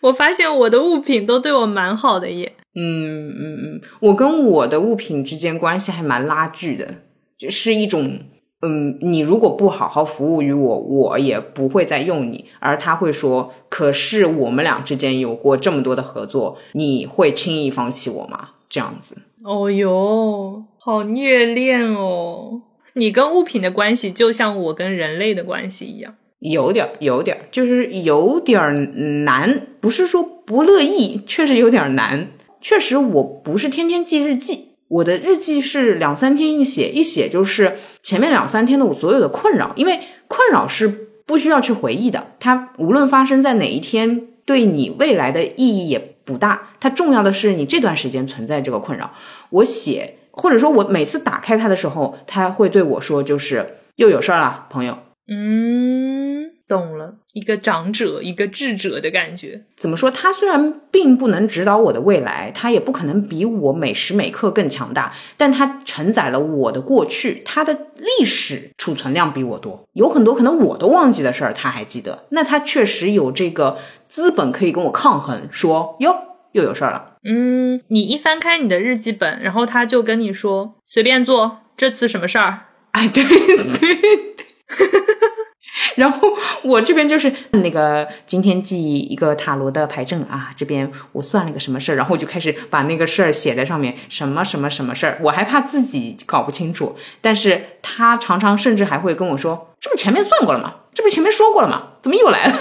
[0.00, 2.54] 我发现我的物品都对我蛮好的耶。
[2.74, 6.94] 嗯嗯嗯，我跟我的物品之间关系还蛮拉锯的，
[7.38, 8.18] 就是一种，
[8.62, 12.46] 嗯，你如果不好好服务于我，我也不会再用你。
[12.60, 18.50] 而他会说，可是我们俩之间有过这么多的合作，你会轻易放弃我吗？
[18.68, 19.16] 这样子。
[19.44, 22.62] 哦哟，好虐恋哦。
[22.95, 29.66] 你跟物品的关系就像我跟人类的关系一样，有点，有点，就是有点难。
[29.80, 32.28] 不是说不乐意，确实有点难。
[32.62, 39.74] 确实，我不是天天记日记，我的日记是两三天一写，一写就是前面两三天的我所有的困扰。
[39.76, 40.89] 因为困扰是
[41.26, 46.70] 不需要去回忆的，它无论发生在哪一天，对你未来的意义也不大。
[46.80, 49.12] 它重要的是你这段时间存在这个困扰。
[49.51, 50.14] 我写。
[50.39, 54.97] 或者说，我每次打开它的时候，它会对我说：“就是又有事儿了，朋友。”
[55.30, 59.64] 嗯，懂了，一个长者，一个智者的感觉。
[59.76, 60.11] 怎么说？
[60.11, 72.24] 他虽然并不能指导我的未来，他也不可能比我每时每刻更强大，但他承载了我的过去，他的历史储存量比我多，有很多可能我都忘记的事儿，他还记得。
[72.30, 73.76] 那他确实有这个
[74.09, 76.16] 资本可以跟我抗衡，说哟。
[76.53, 77.16] 又有事儿了。
[77.24, 82.61] 嗯，你一翻开你的日记本，然后他就跟你说：“随便做，这次什么事儿？”
[82.92, 84.34] 哎，对对对。
[85.94, 86.32] 然后
[86.64, 95.18] 我这边就是那个今天记一个塔罗的牌阵啊，这边我算了个什么事儿，然后我就开始把那个事儿写在上面，什么什么什么事儿。
[95.22, 100.74] 我还怕自己搞不清楚，但是他常常甚至还会跟我说：“这不前面算过了吗？
[100.92, 101.92] 这不前面说过了吗？
[102.03, 102.55] 怎么又来了？”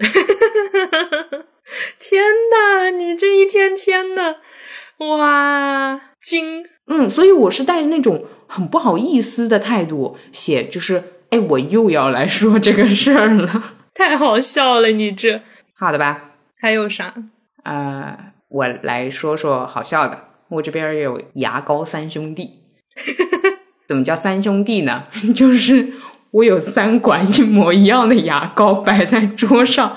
[1.98, 2.22] 天
[2.90, 4.36] 呐，你这一天天的，
[4.98, 6.64] 哇，惊！
[6.86, 15.42] 嗯，所以我是带着那种很不好意思的态度写，就是，哎，我又要来说这个事儿了， 太好笑了，你这，
[15.78, 16.32] 好的吧？
[16.60, 17.14] 还有啥？
[17.64, 22.50] 呃，我来说说好笑的，我这边有牙膏三兄弟，
[23.86, 25.04] 怎么叫三兄弟呢？
[25.34, 25.92] 就是
[26.32, 29.96] 我有三管一模一样的牙膏摆在桌上。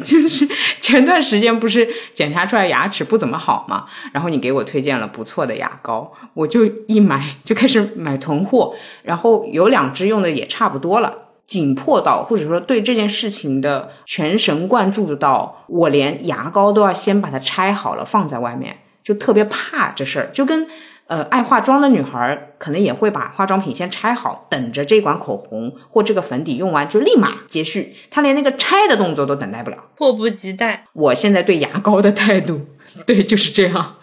[0.04, 0.48] 就是
[0.80, 11.12] 前段时间不是检查出来牙齿不怎么好嘛，然后你给我推荐了不错的牙膏，我就一买就开始买囤货，然后有两支用的也差不多了，
[11.46, 20.66] 紧迫到或者说对这件事情的全神贯注到我连牙膏都要先把它拆好了放在外面，就特别怕这事儿，就跟。
[21.10, 27.96] 呃，爱化妆的女孩可能也会把化妆品先拆好，等着这管口红或这个粉底用完就立马接续。
[28.12, 30.84] 她连那个拆的动作都等待不了，迫不及待。
[30.92, 32.60] 我现在对牙膏的态度，
[33.04, 33.96] 对，就是这样。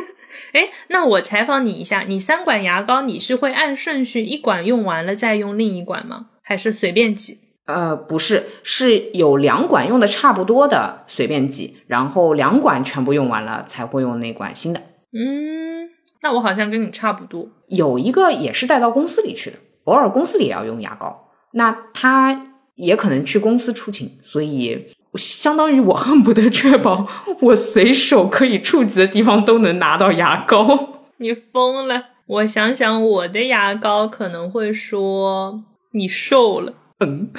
[0.54, 6.28] 哎，那我采访你一下，你三管牙膏你是会按顺序一管用完了再用另一管吗？
[6.42, 7.40] 还是随便挤？
[7.66, 14.80] 呃，不是，是有两管用的差不多的随便挤，然后两管全部用完了才会用那管新的。
[15.12, 15.83] 嗯。
[16.24, 22.46] 那我好像跟你差不多，有一个也是带到公司里去的，偶尔公司里也要用牙膏，那他
[22.76, 27.06] 也可能去公司出勤，所以相当于我恨不得确保
[27.42, 31.02] 我随手可以触及的地方都能拿到牙膏。
[31.18, 32.06] 你疯了！
[32.26, 36.72] 我想想，我的牙膏可能会说你瘦了。
[37.00, 37.30] 嗯，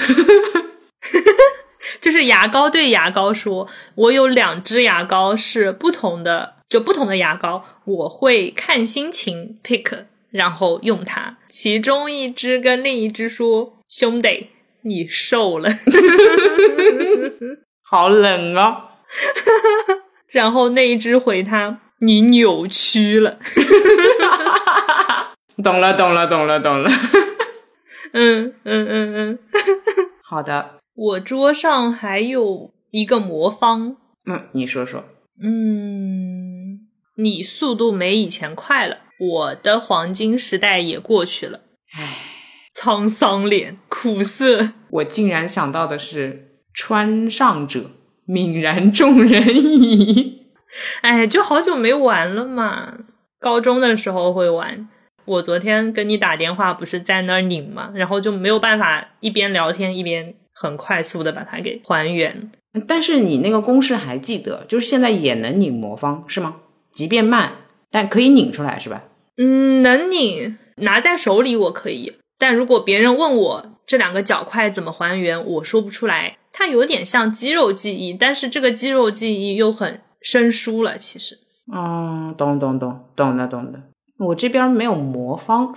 [1.99, 11.37] 就是牙膏对牙膏说，我有两支牙膏是不同的，就不同的牙膏，我会看心情 pick，然后用它。
[11.49, 14.47] 其中一只跟另一只说，兄弟，
[14.81, 15.69] 你瘦了，
[17.83, 18.89] 好冷啊！
[20.29, 23.37] 然后那一只回他，你扭曲了。
[25.63, 26.89] 懂了，懂了，懂了，懂了。
[28.11, 29.39] 嗯嗯嗯嗯，
[30.23, 30.79] 好的。
[30.95, 33.97] 我桌上还有一个魔方。
[34.25, 35.03] 嗯，你说说。
[35.41, 36.64] 嗯，
[37.17, 41.61] 你速度没以前快了，我的黄金时代也过去了。
[41.93, 42.17] 唉，
[42.75, 44.73] 沧桑脸，苦涩。
[44.89, 47.91] 我竟然想到的是“川上者，
[48.27, 50.47] 泯然众人矣
[51.01, 52.97] ”。哎，就好久没玩了嘛。
[53.39, 54.89] 高中的时候会玩。
[55.23, 62.51] 我昨天跟你打电话，不是在那儿拧嘛，然后就没有办法一边聊天一边很快速的把它给还原。
[62.87, 66.57] 但是你那个公式还记得，就是现在也能拧魔方是吗？
[66.95, 67.51] 即便慢，
[67.91, 69.03] 但可以拧出来是吧？
[69.37, 72.13] 嗯，能拧，拿在手里我可以。
[72.39, 76.37] 但如果别人问我这两个角块怎么还原，我说不出来。
[76.51, 80.97] 它有点像肌肉记忆，但是这个肌肉记忆又很生疏了。
[80.97, 81.37] 其实，
[81.73, 83.79] 嗯，懂懂懂，懂的懂的。
[84.17, 85.75] 我这边没有魔方，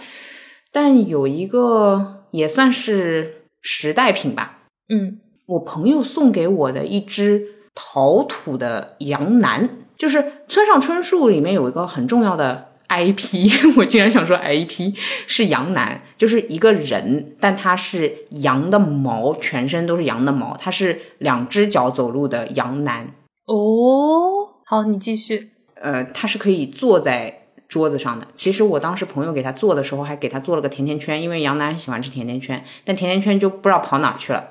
[0.70, 4.60] 但有一个也算是时代品吧。
[4.88, 7.44] 嗯，我朋友送给我的一只
[7.74, 9.68] 陶土的羊腩，
[9.98, 14.94] 就是村上春树里面有一个很重要的 IP， 我竟然想说 IP
[15.26, 23.12] 是羊男，就是一个人，但他是羊的毛，全身都是羊的毛，他是两只脚走路的羊男。
[23.46, 25.50] 哦，好，你继续。
[25.74, 27.34] 呃，他是可以坐在。
[27.68, 34.48] 桌子上的，其实我当时朋友给他做的时候，还给他做了个甜甜圈，因为杨楠喜欢吃甜甜圈，但甜甜圈就不知道跑哪去了。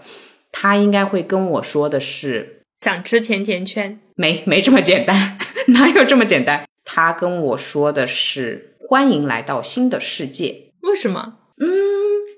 [0.51, 5.37] 他应该会跟我说的是想吃甜甜圈，没没这么简单，
[5.69, 6.65] 哪有这么简单？
[6.83, 10.71] 他跟我说的是欢迎来到新的世界。
[10.81, 11.35] 为什么？
[11.59, 11.67] 嗯，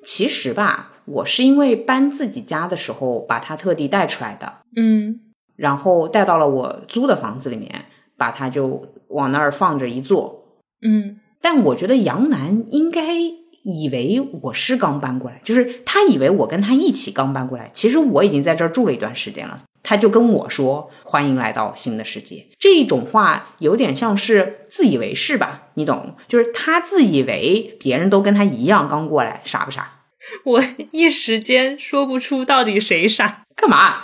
[0.03, 5.21] 其实吧，我是因为搬自己家的时候把他特地带出来的，嗯，
[5.55, 7.85] 然后带到了我租的房子里面，
[8.17, 10.59] 把他就往那儿放着一坐。
[10.81, 13.15] 嗯，但我觉得杨楠应该
[13.63, 17.69] 以为我是刚搬过来，就是他以为我跟他一起刚搬过来。
[17.73, 19.61] 其实我已经在这儿住了一段时间了。
[19.89, 25.69] 他就跟我说：“欢迎来到新的世界。”这种话有点像是自以为是吧？
[25.73, 26.15] 你懂？
[26.27, 30.01] 就是他自以为别人都跟他一样刚过来，傻不傻？
[30.43, 33.41] 我一时间说不出到底谁傻。
[33.55, 34.03] 干嘛？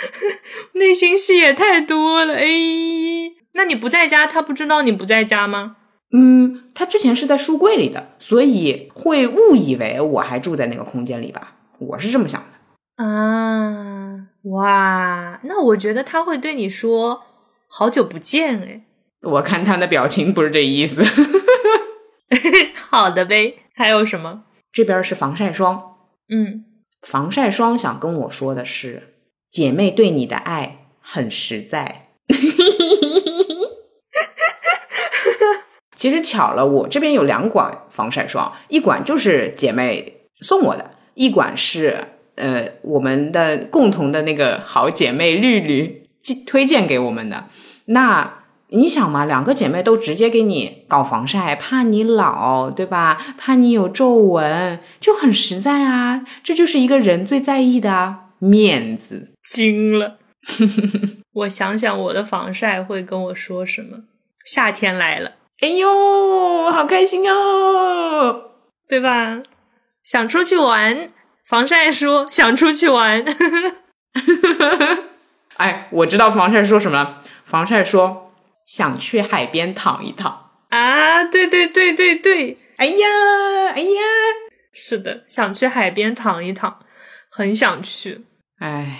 [0.72, 2.36] 内心戏也太多了。
[2.36, 2.46] 哎，
[3.52, 5.76] 那你不在家，他不知道你不在家吗？
[6.14, 11.56] 嗯，他之前是在书柜里的，所以会误以为我还住在那个空间里吧？
[11.78, 13.04] 我是这么想的。
[13.04, 17.22] 啊，哇，那我觉得他会对你说
[17.68, 18.82] “好久不见”哎。
[19.22, 21.04] 我看他的表情不是这意思。
[22.90, 24.42] 好的呗，还有什么？
[24.72, 25.96] 这边是防晒霜。
[26.28, 26.64] 嗯，
[27.02, 29.14] 防晒霜想跟我说的是，
[29.50, 32.08] 姐妹对你的爱很实在。
[35.94, 46.06] 其实巧了，我这边有两管防晒霜，一管就是姐妹送我的，一管是呃我们的共同的那个好姐妹绿绿
[46.46, 47.44] 推荐给我们的。
[47.86, 53.18] 那你想嘛，两个姐妹都直接给你搞防晒，怕你老，对吧？
[53.36, 56.24] 怕你有皱纹，就很实在啊。
[56.42, 59.32] 这就是一个人最在意的面子。
[59.44, 60.16] 惊了，
[61.34, 63.98] 我想想我的防晒会跟我说什么？
[64.46, 65.32] 夏天来了。
[65.60, 68.42] 哎呦，好开心哦，
[68.88, 69.42] 对吧？
[70.02, 71.10] 想出去玩，
[71.44, 73.22] 防晒说想出去玩。
[75.56, 77.22] 哎，我知道防晒说什么了。
[77.44, 78.32] 防晒说
[78.66, 81.24] 想去海边躺一躺啊！
[81.24, 82.58] 对对对对对！
[82.78, 83.06] 哎呀
[83.74, 84.00] 哎呀，
[84.72, 86.78] 是的，想去海边躺一躺，
[87.30, 88.24] 很想去。
[88.58, 88.98] 哎，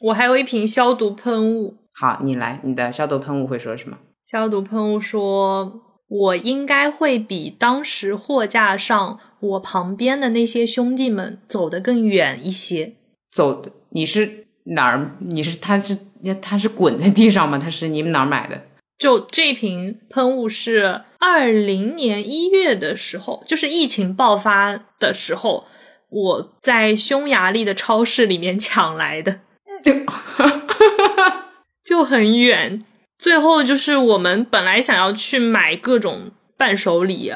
[0.00, 1.76] 我还有一瓶消毒喷雾。
[1.92, 3.98] 好，你来，你的消毒喷雾会说什么？
[4.22, 5.82] 消毒喷雾说。
[6.10, 12.94] 我应该会比当时货架上我旁边的那些兄弟们走得更远一些。
[13.30, 15.16] 走的你是哪儿？
[15.20, 15.96] 你是他是
[16.42, 17.56] 他是滚在地上吗？
[17.58, 18.60] 他是你们哪儿买的？
[18.98, 25.66] 就这瓶喷雾是二零年一月的时候，就是疫情爆发的时候，
[26.10, 29.40] 我在匈牙利的超市里面抢来的，
[31.84, 32.84] 就很远。
[33.20, 37.32] 最后就是我们本来想要去买各种伴手礼，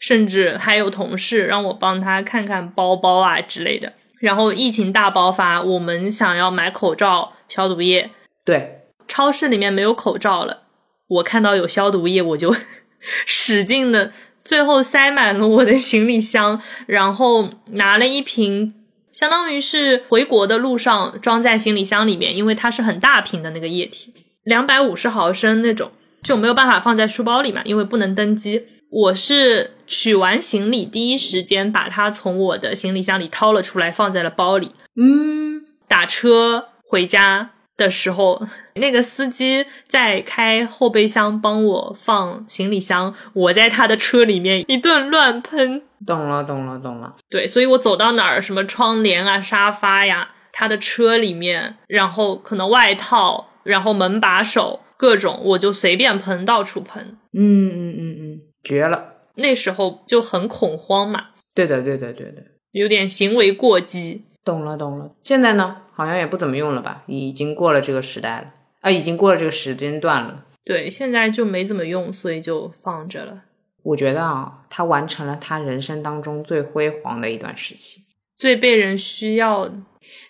[0.00, 3.92] 甚至还有同事让我帮他看看包包啊之类的。
[4.18, 8.10] 然后疫情大爆发，我们想要买口罩、消毒液，
[8.44, 10.64] 对，超市里面没有口罩了。
[11.06, 12.52] 我看到有消毒液，我就
[13.24, 14.12] 使劲的，
[14.44, 18.74] 最后塞满了我的行李箱，然后拿了一瓶，
[19.12, 24.12] 相当于是回国的路上装在行李箱里面，因为它是很大瓶的那个液体。
[24.48, 25.92] 两百五十毫升那种
[26.22, 28.64] 就没有办法放在书包里嘛，因为不能登机。
[28.90, 34.72] 我是取完行李第一时间把它从我的行李箱里掏了出来，放在了包里。
[34.96, 38.46] 嗯，打车回家的时候，
[38.76, 45.82] 那个司机在开后备箱帮我放行李箱，我在他的车里面一顿乱喷。
[46.06, 47.14] 懂了，懂了，懂了。
[47.28, 53.47] 对，所以我走到哪儿，什么窗帘啊、沙发呀，他的车里面，然后可能外套。
[53.68, 57.18] 然后门把手各种，我就随便喷，到处喷。
[57.34, 59.12] 嗯嗯嗯嗯，绝了！
[59.34, 61.26] 那时候就很恐慌嘛。
[61.54, 62.42] 对的对的对的，
[62.72, 64.24] 有点行为过激。
[64.42, 65.12] 懂了懂了。
[65.22, 67.02] 现在呢，好像也不怎么用了吧？
[67.06, 70.46] 已经过了这个时代了啊，已经过了这个时间段了。
[70.64, 73.42] 对，现在就没怎么用，所以就放着了。
[73.82, 78.00] 我觉得啊，他完成了他人生当中最辉煌的一段时期，
[78.38, 79.70] 最被人需要，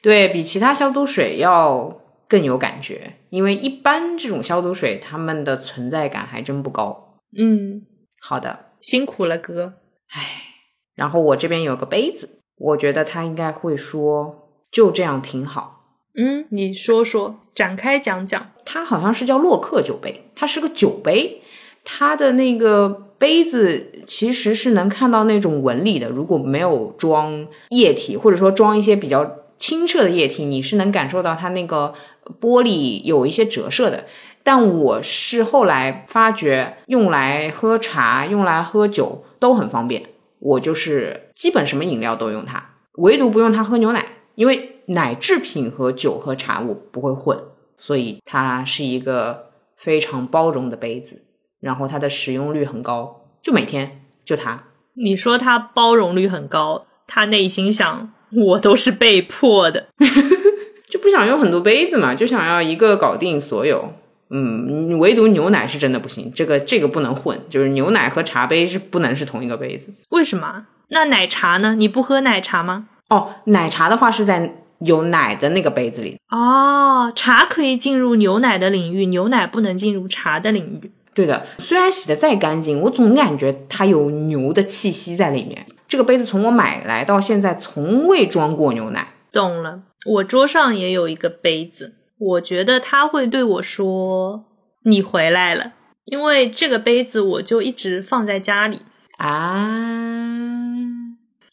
[0.02, 2.00] 对比其他消毒水要。
[2.28, 7.20] 更有感觉，因为一般这种消毒水，它们的存在感还真不高。
[7.36, 7.82] 嗯，
[8.20, 9.74] 好的，辛苦了哥。
[10.10, 10.20] 唉，
[10.94, 15.74] 然后我这边有个杯子，我觉得他应该会说就这样挺好。
[16.14, 18.50] 嗯，你说说，展开讲讲。
[18.64, 21.42] 它好像是叫洛克酒杯，它是个酒杯，
[21.84, 26.08] 它的那个杯子其实是能看到那种纹理的。
[26.08, 29.24] 如果没有装液体，或者说装一些比较
[29.58, 31.94] 清澈的液体，你是能感受到它那个。
[32.42, 34.04] 玻璃有一些折射的，
[34.42, 40.02] 但我是后来发觉用来喝茶、用来喝酒都很方便。
[40.38, 42.62] 我就是基本什么饮料都用它，
[42.98, 44.04] 唯独不用它喝牛奶，
[44.34, 47.42] 因为奶制品和酒和茶我不会混，
[47.78, 49.46] 所以它是一个
[49.78, 51.22] 非常包容的杯子。
[51.60, 54.64] 然后它的使用率很高，就每天就它。
[54.92, 58.12] 你说它包容率很高，他内心想
[58.46, 59.86] 我都是被迫的。
[60.88, 63.92] 就不想用很多杯子嘛，就想要一个搞定所有。
[64.30, 69.92] 嗯，唯独牛奶是真的不行，这个这个不能混，就是牛奶和茶杯是不能是同一个杯子。
[70.10, 70.66] 为什么？
[70.88, 71.74] 那奶茶呢？
[71.74, 72.88] 你不喝奶茶吗？
[73.08, 76.18] 哦，奶茶的话是在有奶的那个杯子里。
[76.30, 80.90] 哦，茶可以进入牛奶的领域，牛奶不能进入茶的领域。
[81.14, 85.66] 对的，虽然洗的再干净，我总感觉它有牛的气息在里面。
[85.88, 89.08] 这个杯子从我买来到现在，从未装过牛奶。
[89.32, 89.82] 懂了。
[90.06, 94.44] 我桌上也有一个杯子，我觉得他会对我说
[94.84, 95.72] ：“你回来了。”
[96.04, 98.82] 因为这个杯子我就一直放在家里
[99.18, 99.68] 啊。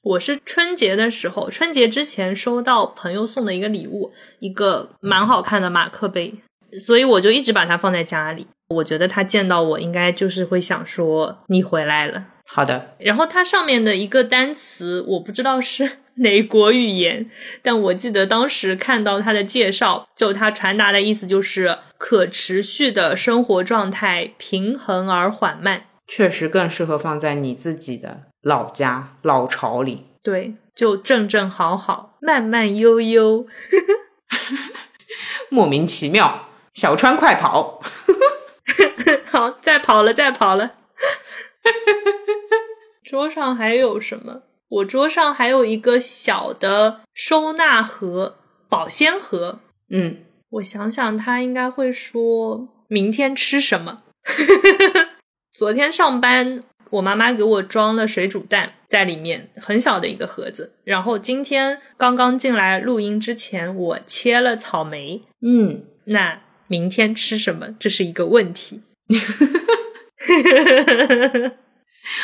[0.04, 6.36] 我是春节的时候，春节之前收到朋友送的一个礼物，一个蛮好看的马克杯，
[6.80, 8.48] 所以我就一直把它放在家里。
[8.68, 12.96] 我觉得他见到我应该就是会想说：“你回来了。”好的。
[13.00, 15.98] 然后它上面的一个单词，我不知道是。
[16.18, 17.30] 哪国语言？
[17.62, 30.06] 但我记得当时看到它的介绍，就它传达的意思就是可持续的生活状态，平衡而缓慢，确实更适合放在你自己的老家老巢里。
[30.24, 33.46] 对，就正正好好，慢慢悠悠，
[35.52, 36.48] 莫名其妙。
[36.74, 37.82] 小川快跑！
[39.30, 40.72] 好，再跑了，再跑了。
[43.04, 44.44] 桌上还有什么？
[44.68, 48.38] 我桌上还有一个小的收纳盒，
[48.68, 49.60] 保鲜盒。
[49.90, 50.18] 嗯，
[50.50, 54.02] 我想想，他应该会说明天吃什么。
[55.54, 60.74] 昨天上班，我妈妈给我装了水煮蛋在里面，很小的一个盒子。
[60.84, 65.22] 然后今天刚刚进来录音之前，我切了草莓。
[65.42, 67.68] 嗯，那明天吃什么？
[67.80, 68.82] 这是一个问题。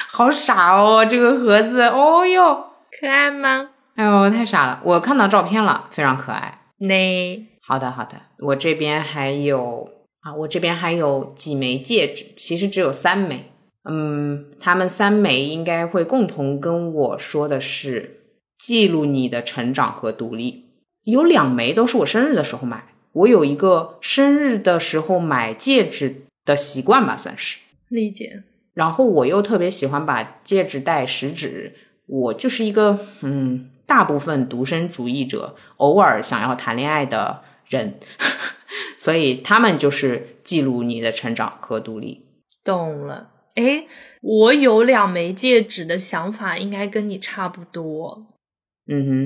[0.10, 2.66] 好傻哦，这个盒子，哦哟，
[3.00, 3.70] 可爱吗？
[3.96, 4.82] 哎呦，太傻了！
[4.84, 6.60] 我看到照片了，非常可爱。
[6.78, 9.90] 那好的，好的，我这边还有
[10.22, 13.52] 啊，我这边还有几枚戒指，其实只有三枚。
[13.90, 18.20] 嗯，他们三枚应该会共同跟我说的是
[18.60, 20.66] 记录你的成长和独立。
[21.04, 22.84] 有两枚都是我生日的时候买，
[23.14, 27.58] 我有一个生日的时候买戒指的习惯吧，算是
[27.92, 28.44] 理解。
[28.74, 31.76] 然后我又特别喜欢把戒指戴食指，
[32.08, 38.00] 我就是一个嗯，大部分独身主义者，偶尔想要谈恋爱的人，
[38.98, 42.26] 所以他们就是记录你的成长和独立。
[42.64, 43.30] 懂了。
[43.56, 43.86] 哎，
[44.22, 48.28] 我有两枚戒指的想法应该跟你差不多。
[48.88, 49.24] 嗯哼，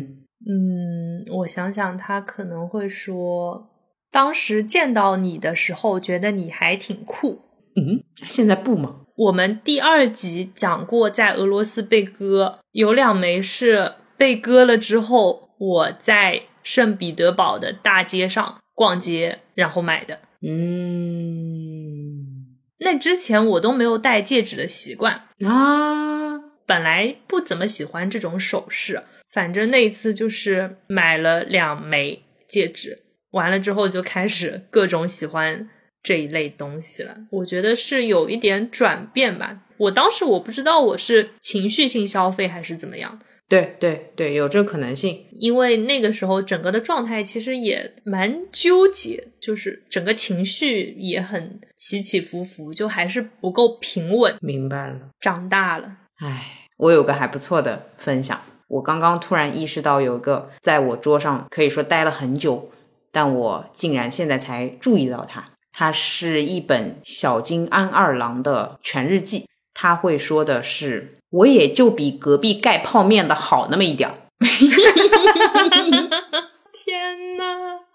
[0.48, 3.70] 嗯，我想想，他可能会说，
[4.10, 7.42] 当时见到你的时候，觉得你还挺酷。
[7.76, 9.02] 嗯，现在不吗？
[9.16, 20.20] 我们第二集讲过，在俄罗斯被割，有两枚是被割了之后，我在圣彼得堡的大街上逛街然后买的。
[20.42, 22.26] 嗯
[22.80, 35.70] 那之前我都没有戴戒指的习惯，啊，本来不怎么喜欢这种首饰，反正那一次就是买了两枚戒指，完了之后就开始各种喜欢
[36.06, 37.14] 这一类东西了。
[37.32, 39.64] 我觉得是有一点转变吧。
[39.78, 45.26] 我当时我不知道我是情绪性消费还是怎么样，对对对，有这个可能性。
[45.32, 54.36] 因为那个时候整个的状态其实也蛮纠结，就是整个情绪也很起起伏伏，就还是不够平稳。
[54.40, 55.10] 明白了。
[55.20, 58.40] 长大了，唉，我有个还不错的分享。
[58.68, 62.72] 我刚刚突然意识到，有一个在我桌上可以说待了很久，
[63.12, 65.52] 但我竟然现在才注意到它。
[65.78, 69.46] 它是一本小津安二郎的全日记。
[69.74, 74.16] 他会说的是：“我也就比隔壁盖泡面的好那么一点儿。
[76.72, 77.44] ”天呐！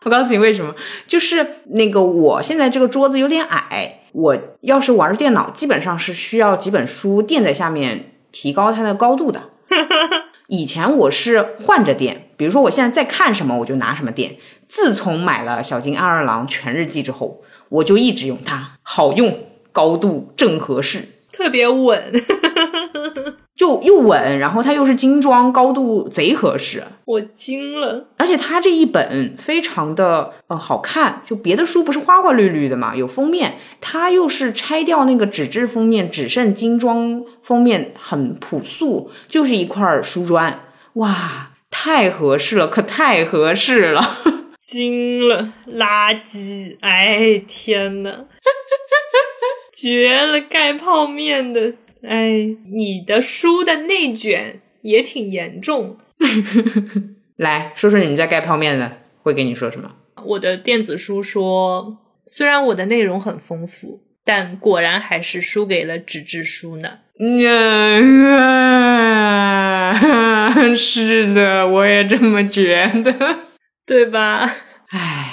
[0.05, 0.75] 我告诉你为什么，
[1.07, 9.45] 就是那个我现在这个桌子有点矮，我要是玩电脑，基本上是需要几本书垫在下面提高它的高度的。
[10.49, 14.37] 以前我是换着垫，比如说我现在在看什么，我就拿什么垫。
[14.69, 19.39] 自从买了小津安二郎全日记之后，我就一直用它，好用，
[19.73, 21.03] 高度正合适，
[21.33, 22.13] 特别稳，
[23.57, 26.83] 就又稳，然后它又是精装，高度贼合适。
[27.05, 28.09] 我惊了。
[28.17, 40.61] 而且它这一本非常的呃好看，就别的书不是花花绿绿的嘛，有封面，它又是拆掉那个纸质封面，只剩精装封面，很朴素，就是一块书砖，
[40.95, 44.19] 哇，太合适了，可太合适了。
[44.71, 46.77] 惊了，垃圾！
[46.81, 48.27] 哎，天呐，
[49.75, 50.41] 绝了！
[50.41, 51.75] 盖泡面的，
[52.07, 55.99] 哎，你的书的内卷也挺严重。
[57.37, 59.91] 来说说你们家盖泡面的会跟你说什么？
[60.25, 66.99] 我的电子书说，虽然我的内容很丰富，但果然还是输给了纸质书呢。
[67.19, 67.51] 嗯，
[70.79, 73.50] 是的，我也这么觉得。
[73.91, 74.49] 对吧？
[74.91, 75.33] 唉，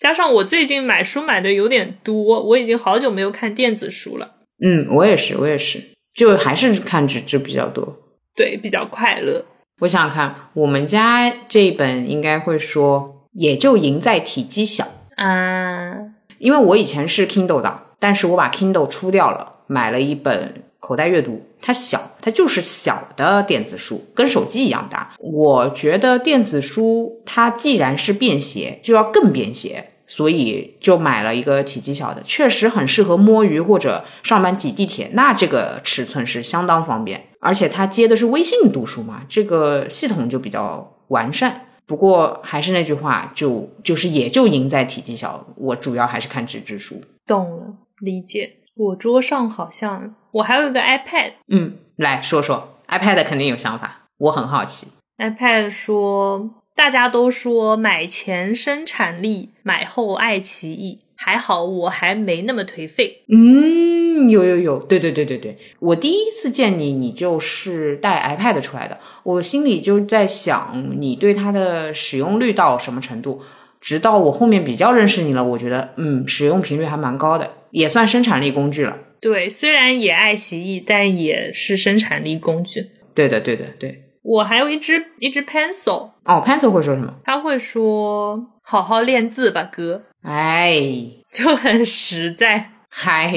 [0.00, 4.36] 加上我最近买书买的有点多，我已经好久没有看电子书了。
[4.64, 5.82] 嗯，我也是，我也是，
[6.14, 7.98] 就还是看纸质比较多。
[8.36, 9.44] 对，比较快乐。
[9.80, 14.86] 我想想看，我们家这一本应该会说，也就赢在体积小，
[15.16, 15.96] 啊，
[16.38, 21.42] 因为我以前是 Kindle 党，但是我把 Kindle 出掉了，买了一本口袋阅读。
[21.60, 25.16] 它小，它就是小的电子书，跟手机一样大。
[25.18, 35.10] 我觉得电子书它既然是便携，就要更便携，所以就买了一个体积小的，确实很适合摸鱼或者上班挤地铁。
[35.14, 41.62] 那这个尺寸是相当方便，而且它接的是微信读书嘛，这个系统就比较完善。
[41.84, 45.44] 不过还是那句话，就就是也就赢在体积小。
[45.56, 47.00] 我主要还是看纸质书。
[47.26, 48.58] 懂了，理解。
[48.76, 54.88] 我桌上好像我还有一个 iPad，嗯，来说说 iPad 肯定有想法，我很好奇。
[55.16, 63.24] iPad 说，大家都说买前生产力，买后爱奇艺，还好我还没那么颓废。
[63.32, 73.40] 嗯，有有有，对对对对对，我第一次见你，你就是带 iPad 出来的，我心里就在想，你对它的使用率到什么程度？
[73.80, 78.98] 直到我后面比较认识你了，我觉得，嗯，使用频率还蛮高的，也算生产力工具了。
[79.26, 82.90] 对，虽然也爱奇艺，但也是生产力工具。
[83.12, 84.04] 对的，对的，对。
[84.22, 87.12] 我还有一支一支 pencil，哦，pencil 会说什么？
[87.24, 90.80] 他会说“好好练字吧，哥哎，”，
[91.32, 92.70] 就很实在。
[92.88, 93.32] 嗨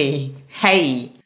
[0.47, 0.77] 嗨，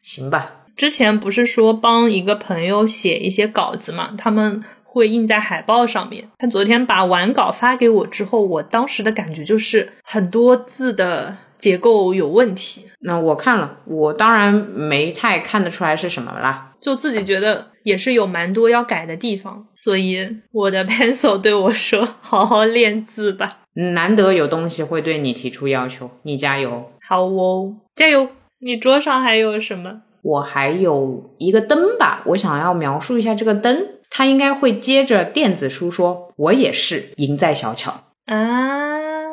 [0.02, 0.64] 行吧。
[0.78, 6.30] 之前不是说帮一个朋友写一些稿子嘛，他们会印在海报上面。
[6.38, 16.74] 他昨天把完稿发给我之后，我当时的感觉就是很多字的结构有问题，那我看了，我当然没太看得出来是什么啦。
[16.82, 23.48] 就自己觉得也是有蛮多要改的地方，所以我的 pencil 对我说：“好好练字吧。
[23.76, 28.28] 难得有东西会对你提出要求，你加油。”好哦，加油！
[28.60, 30.02] 你桌上还有什么？
[30.22, 33.88] 我还有一个灯吧，我想要描述一下这个灯。
[34.10, 37.92] 它应该会接着电子书说：“我也是，赢在小巧。
[38.26, 39.24] 啊，”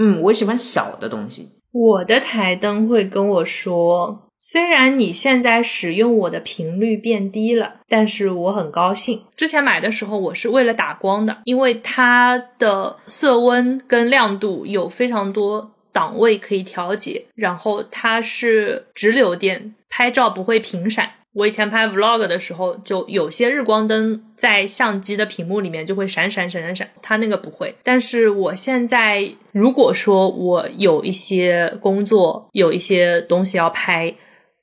[0.00, 1.50] 嗯，我喜欢小的东西。
[1.74, 9.24] 我的台灯会跟我说，虽然你现在使用我的频率变低了，但是我很高兴。
[9.34, 21.10] 之前买的时候我是为了打光的，因为它的色温跟亮度有非常多档位可以调节，然后它是直流电，拍照不会频闪。
[21.34, 27.74] 我以前拍 vlog 的时候，就有些日光灯在相机的屏幕里面就会闪闪闪闪闪，它那个不会。
[27.82, 34.14] 但是我现在如果说我有一些工作，有一些东西要拍，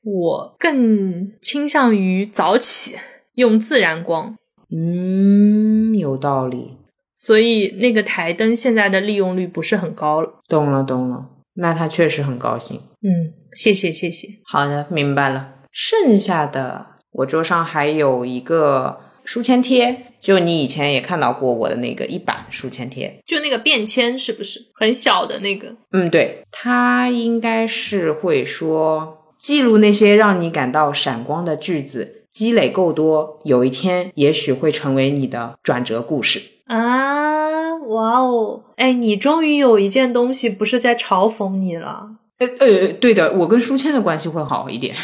[0.01, 2.95] 我更倾向于早起
[3.35, 4.37] 用自然光，
[4.73, 6.77] 嗯，有道理。
[7.13, 10.39] 所以那个台灯现在的利用率不是很高了。
[10.47, 11.25] 懂了，懂了。
[11.55, 12.77] 那他确实很高兴。
[12.77, 14.29] 嗯，谢谢谢谢。
[14.45, 15.60] 好的，明白了。
[15.71, 23.21] 剩下的，我桌上还有一个书签贴，就你以前也看到过我的那个一版书签贴。
[23.25, 25.75] 就那个便签是不是很小的那个？
[25.91, 36.41] 嗯，对，它应该是会说记录那些让你感到闪光的句子，积累够多，有一天也许会成为你的转折故事。
[36.65, 38.63] 啊，哇哦！
[38.77, 42.11] 哎，你终于有一件东西不是在嘲讽你了。
[42.37, 44.95] 呃呃，对的，我跟书签的关系会好一点。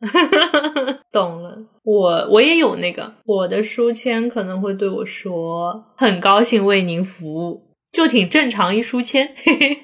[1.12, 9.32] 懂了，我我也有那个，我的书签可能会对我说：“很高兴为您服务。”就挺正常一书签。
[9.36, 9.78] 嘿嘿。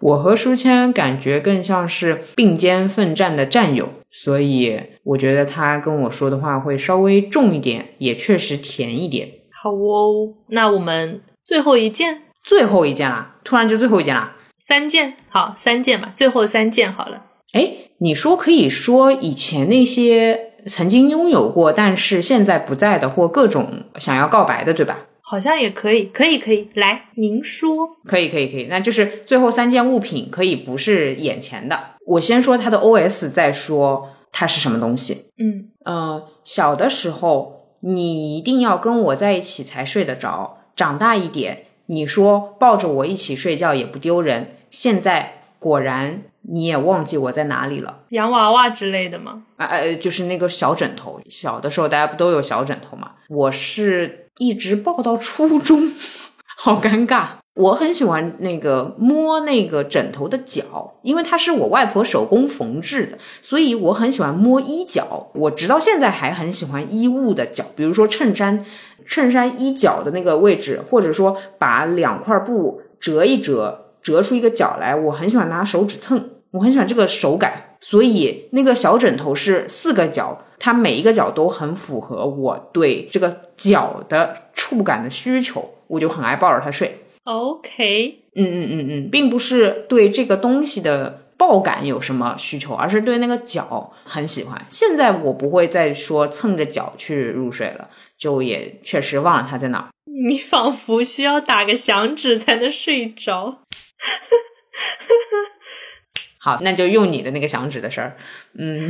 [0.00, 9.28] 我和书签感觉更像是并肩奋战的战友，所以我觉得他跟我说的话会稍微重一点，也确实甜一点。
[9.52, 14.36] 好哦，那我们最后一件，最后一件啦，突然就最后一件啦。
[14.58, 17.25] 三件，好，三件吧，最后三件好了。
[17.52, 25.06] 哎，你说可以说以前那些曾经拥有过，但是现在不在的，或各种想要告白的，对吧？
[25.20, 26.68] 好像也可以，可以，可以。
[26.74, 27.88] 来，您说。
[28.06, 28.66] 可以，可以，可以。
[28.70, 31.78] 那就是最后三件物品可以不是眼前的。
[32.06, 35.32] 我先说它的 OS，再说它是什么东西。
[35.38, 44.52] 嗯呃，小的时候你一定要跟我在一起才睡得着，长大一点，你说抱着我一起睡觉也不丢人。
[44.70, 45.35] 现在
[45.66, 48.02] 果然你也忘记我在哪里了。
[48.10, 49.42] 洋娃娃之类的吗？
[49.56, 53.10] 啊呃，就是那个小枕头，小的时候大家不都有小枕头吗？
[53.28, 55.92] 我是一直抱到初中，
[56.56, 57.26] 好尴尬。
[57.54, 65.28] 我很喜欢那个摸那个枕头的角，因为它是我外婆手工缝制的，所以我很喜欢摸衣角。
[65.34, 68.64] 我直到现在还很喜欢衣物的角，比如说衬衫，
[69.04, 77.74] 衬衫衣角的那个位置，或者说把两块布折一折，折出一个角来，我很喜欢拿手指蹭，我很喜欢这个手感。
[77.80, 87.00] 所以那个小枕头是四个角，它每一个角都很符合我对这个脚的触感的需求，我就很爱抱着它睡。
[87.24, 94.64] OK，嗯嗯嗯嗯，并不是对这个东西的抱感有什么需求，而是对那个脚很喜欢。
[94.68, 99.88] 现在我不会再说蹭着脚去入睡了，就也确实忘了它在哪儿。
[100.28, 103.58] 你仿佛需要打个响指才能睡着。
[106.38, 108.16] 好，那就用你的那个响指的事儿。
[108.56, 108.88] 嗯，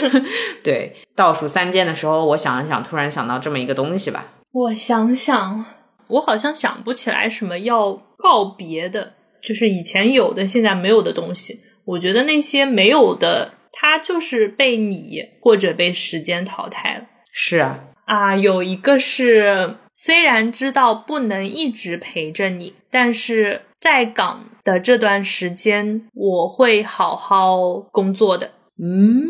[0.62, 4.26] 对，倒数三件的时候，我想了想，突然想到这么一个东西吧。
[4.52, 5.64] 我想想，
[6.08, 11.60] 我好像想不起来什么要告别的，就是以前有的现在没有的东西。
[11.86, 17.06] 我觉得那些没有的，它就是被你或者被时间淘汰了。
[17.32, 27.56] 是啊，啊，有一个是虽然知道不能一直陪着你，但是在岗的这段时间，我会好好
[27.90, 28.50] 工作的。
[28.78, 29.24] 嗯，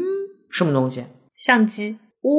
[0.51, 1.05] 什么东西？
[1.36, 2.30] 相机，哦，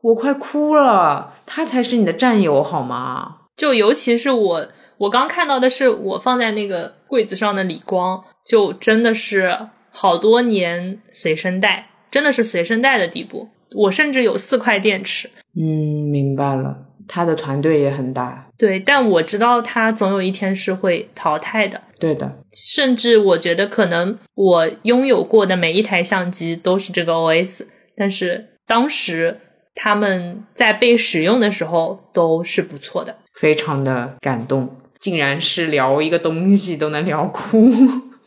[0.00, 3.40] 我快哭了，他才是你的战友好吗？
[3.56, 4.66] 就尤其是我，
[4.98, 13.50] 我刚看到的是我放在那个柜子上的理光，就真的是好多年随身带，真的是随身带的地步。
[13.76, 18.46] 我甚至有四块电池，嗯，明白了，他的团队也很大。
[18.56, 21.80] 对，但我知道他总有一天是会淘汰的。
[21.98, 29.38] 对的，甚至我觉得可能我拥有过的每一台相机都是这个 OS，但是当时
[29.74, 33.16] 他们在被使用的时候都是不错的。
[33.34, 37.70] 非常的感动，竟然是聊一个东西都能聊哭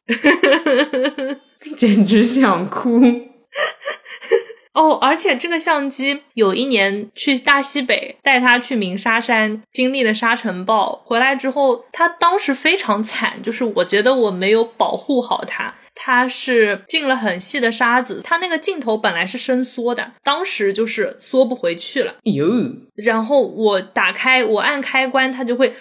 [1.77, 3.01] 简直想哭。
[4.77, 22.13] 哦，而且这个相机有一年去大西北带他去鸣沙山，经历了沙尘暴，回来之后，他当时非常惨，就是我觉得我没有保护好它，它是进了很细的沙子，它那个镜头本来是伸缩的，当时就是缩不回去了。
[22.25, 22.45] 哟，
[22.93, 25.73] 然后我打开，我按开关，它就会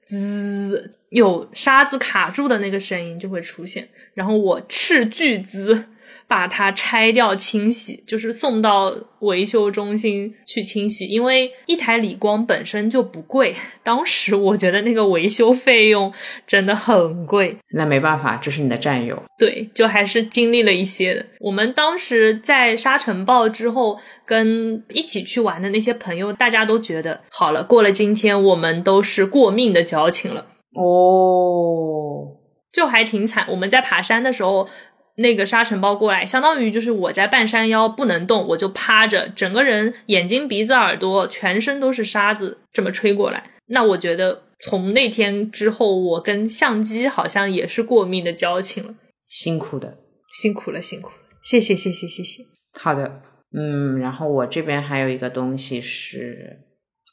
[0.00, 3.88] 滋，有沙子卡住的那个声音就会出现。
[4.14, 5.86] 然后我斥巨资。
[6.26, 13.54] 把它拆掉清洗，就是送到维修中心去清洗，因为一台理光本身就不贵。
[13.82, 16.12] 当时我觉得那个维修费用
[16.46, 19.22] 真的很贵，那没办法，这是你的战友。
[19.38, 21.26] 对，就还是经历了一些的。
[21.40, 30.46] 我们当时在沙尘暴之后，跟一起去玩的那些朋友，大家都觉得好了，过了今天，我们都是过命的交情了。
[30.74, 32.26] 哦，
[32.72, 33.46] 就还挺惨。
[33.50, 34.68] 我们在爬山的时候。
[35.16, 43.50] 那个沙尘暴过来，相当于就是我在半山腰不能动，我就趴着，整个人眼睛、鼻子、耳朵全身都是沙子，这么吹过来。
[43.66, 48.94] 那我觉得从那天之后，我跟相机好像也是过命的交情了。
[49.28, 49.98] 辛苦的，
[50.32, 52.44] 辛苦了，辛苦了，谢谢，谢谢，谢谢。
[52.78, 53.22] 好的，
[53.56, 56.58] 嗯，然后我这边还有一个东西是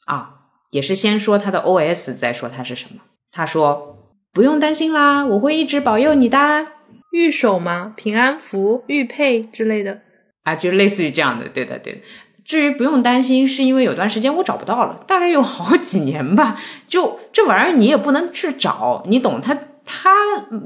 [0.06, 0.34] 啊，
[0.72, 3.00] 也是先说它的 OS，再说它是什么。
[3.30, 6.66] 他说不用担心啦，我会一直保佑你的。
[7.12, 7.94] 玉手吗？
[7.96, 10.00] 平安符、玉佩之类的
[10.42, 11.48] 啊，就类似于这样的。
[11.48, 12.00] 对的，对的。
[12.44, 16.60] 至于不用担心，是因为有段时间我找不到了，大概有好几年吧。
[16.88, 19.40] 就这玩意儿，你也不能去找，你懂？
[19.40, 20.10] 它它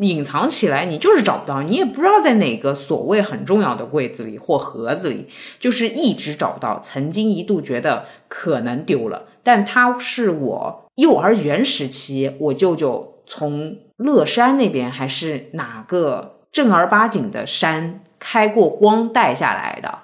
[0.01, 5.29] 隐藏起来，你就是找不到，你也不知道在哪个所谓很重要的柜子里或盒子里，
[5.59, 6.81] 就是一直找不到。
[6.81, 16.36] 曾经一度觉得可能丢了，但它是我幼儿园时期我舅舅从乐山那边还是哪个。
[16.57, 19.99] 正儿八经的山开过光带下来的，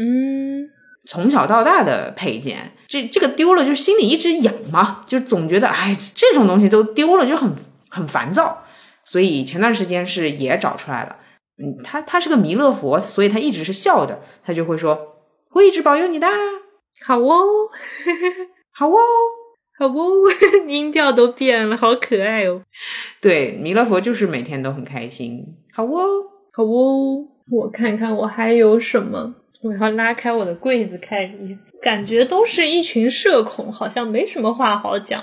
[0.00, 0.70] 嗯，
[1.06, 7.54] 从小到大的配件，这这个丢了就心里一直痒嘛，就总觉得哎，这种东西都丢了就很
[7.90, 8.64] 很烦躁，
[9.04, 11.14] 所以前段时间是也找出来了，
[11.62, 14.98] 嗯，他他是个弥勒佛，所以他一直是笑的，他就会说
[15.50, 16.26] 会一直保佑你的，
[17.04, 17.44] 好哦，
[18.72, 18.96] 好哦。
[19.78, 20.28] 好不，
[20.66, 22.62] 音调都变了，好可爱哦。
[23.20, 25.54] 对，弥勒佛就是每天都很开心。
[25.78, 27.24] 好哦，好哦。
[27.52, 35.22] 我看看我还有什么，我要拉开我的柜子看一感觉都是一群社恐，好像没什么话好讲。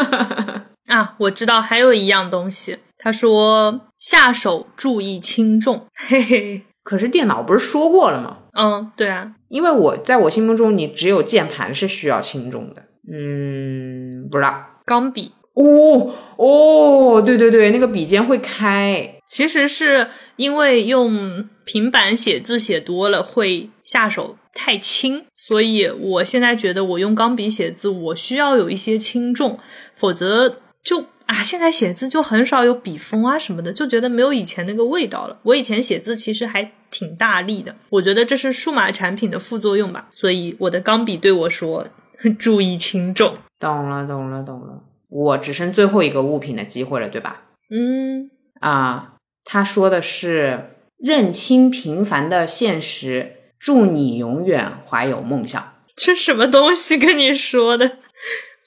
[0.88, 5.84] 啊，我知道还有一样东西，他说下手注意轻重。
[5.94, 8.38] 嘿嘿，可是电脑不是说过了吗？
[8.58, 12.82] 嗯，对啊，因为我在我心目中，你只有键盘是需要轻重的。
[13.12, 14.64] 嗯，不知道。
[14.86, 29.58] 钢笔哦哦，对对对，那个笔尖会开，其实是因为用平板写字写多了会下手太轻，所以我现在觉得我用钢笔写字，我需要有一些轻重，
[29.94, 35.38] 否则就啊，现在写字就很少有笔锋啊什么的，就觉得没有以前那个味道了。
[35.42, 41.86] 我以前写字其实还挺大力的，我觉得这是数码产品的副作用吧，所以我的钢笔对我说。
[42.38, 44.82] 注意轻重，懂了，懂了，懂了。
[45.10, 47.42] 我只剩最后一个物品的机会了，对吧？
[47.70, 49.15] 嗯，啊，
[49.48, 55.74] 他说的是认清平凡的现实，祝你永远怀有梦想。
[55.94, 57.92] 这什么东西跟你说的？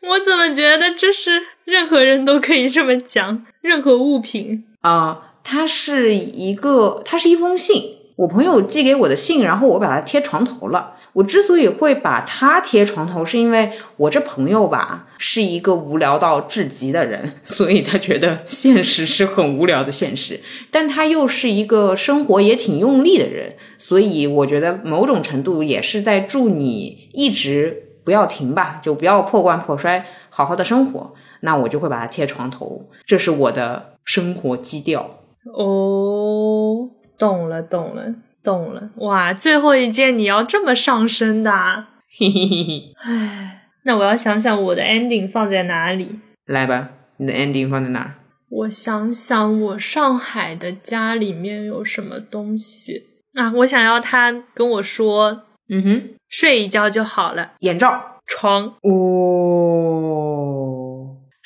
[0.02, 3.46] 我怎么觉得这是任何人都可以这么讲？
[3.60, 10.96] 任何物品啊，它是一个，它是一封信，我朋友寄给我的信，然后我把它贴床头了。
[11.14, 20.39] 我之所以会把它贴床头，是因为我这朋友吧是一个无聊到至极的人， 所以他觉得现实是很无聊的现实，
[20.70, 31.14] 但他又是一个生活也挺用力的人，所以我觉得某种程度也是在祝你一直不要停吧，就不要破罐破摔，好好的生活。
[31.41, 35.10] 那我就会把它贴床头，这是我的生活基调。
[35.55, 38.14] 哦，懂了，懂了。
[38.50, 39.32] 懂了哇！
[39.32, 42.93] 最后一件你要这么上身的，啊嘿嘿嘿嘿。
[43.04, 46.20] 唉，那我要想想我的 ending 放在哪里。
[46.47, 48.16] 来吧，你的 ending 放在哪？
[48.50, 53.04] 我想想，我上海的家里面有什么东西
[53.36, 53.54] 啊？
[53.58, 57.52] 我想要他跟我说，嗯哼，睡一觉就好了。
[57.60, 58.74] 眼罩、床。
[58.82, 59.59] 哦，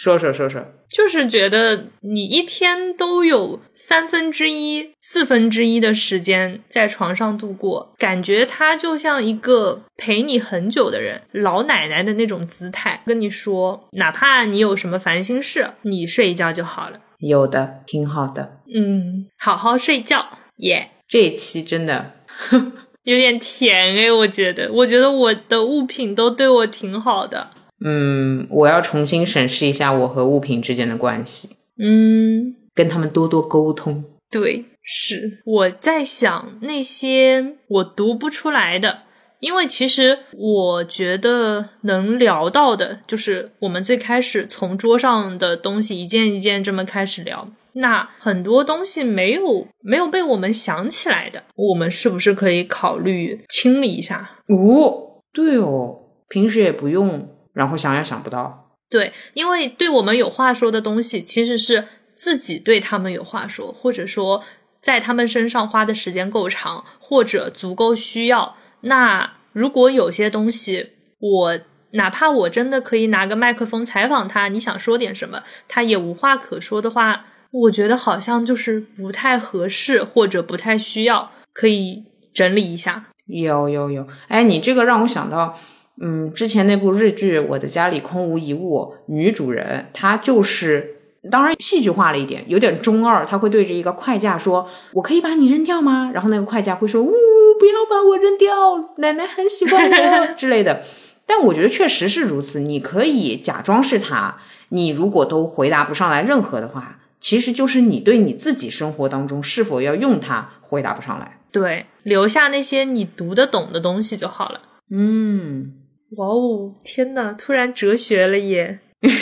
[0.04, 0.62] 说说说说。
[0.92, 17.00] 就是觉得你一天都有三分之一、四分之一的时间在床上度过，感觉他就像一个陪你很久的人，老奶奶的那种姿态，跟你说，哪怕你有什么烦心事，你睡一觉就好了。
[17.20, 18.60] 有的，挺好的。
[18.76, 20.28] 嗯，好好睡觉，
[20.58, 20.92] 耶！
[21.08, 22.12] 这一期真的
[23.04, 27.50] 有点甜诶，我觉得，我觉得我的物品都对我挺好的。
[27.86, 31.50] 嗯，我要重新审视一下我和物品之间的关系。
[31.78, 34.04] 嗯，跟他们多多沟通。
[34.32, 39.00] 对，是我在想那些我读不出来的，
[39.40, 47.50] 因为其实我觉得能聊到的，就是我们最开始从桌上的东西一件一件这么开始聊。
[47.74, 54.38] 那很多东西没有没有被我们想起来的，我们是不是可以考虑清理一下？
[54.48, 58.70] 哦，对哦，平时也不用，然后想也想不到。
[58.90, 64.44] 对，因为对我们有话说的东西，其实是自己对他们有话说，或者说
[64.82, 68.56] 在他们身上花的时间够长，或者足够需要。
[68.82, 71.60] 那如果有些东西，我
[71.92, 77.26] 哪怕我真的可以拿个麦克风采访他，你想说点什么，他也无话可说的话。
[77.52, 83.06] 我觉得好像就是不太合适，或者不太需要，可以整理一下。
[83.28, 85.58] 有有有，哎，你这个让我想到，
[86.02, 90.96] 嗯，之前那部日剧《我的家里空无一物》，女主人她就是，
[91.32, 97.12] 当然戏剧化了一点，有点中二，她会对着一个快架说：“我可以把你扔掉吗？”然后那个快架会说：“呜，
[97.60, 100.84] 不要把我扔掉，奶奶很喜欢我 之类的。”
[101.26, 104.38] 但我觉得确实是如此，你可以假装是他，
[104.70, 107.00] 你如果都回答不上来任何的话。
[107.20, 114.60] 其实就是你对你自己生活当中是否要用它回答不上来，对，留下那些你读得懂的东西就好了。
[114.92, 115.72] 嗯，
[116.18, 118.80] 哇哦，天呐，突然哲学了耶！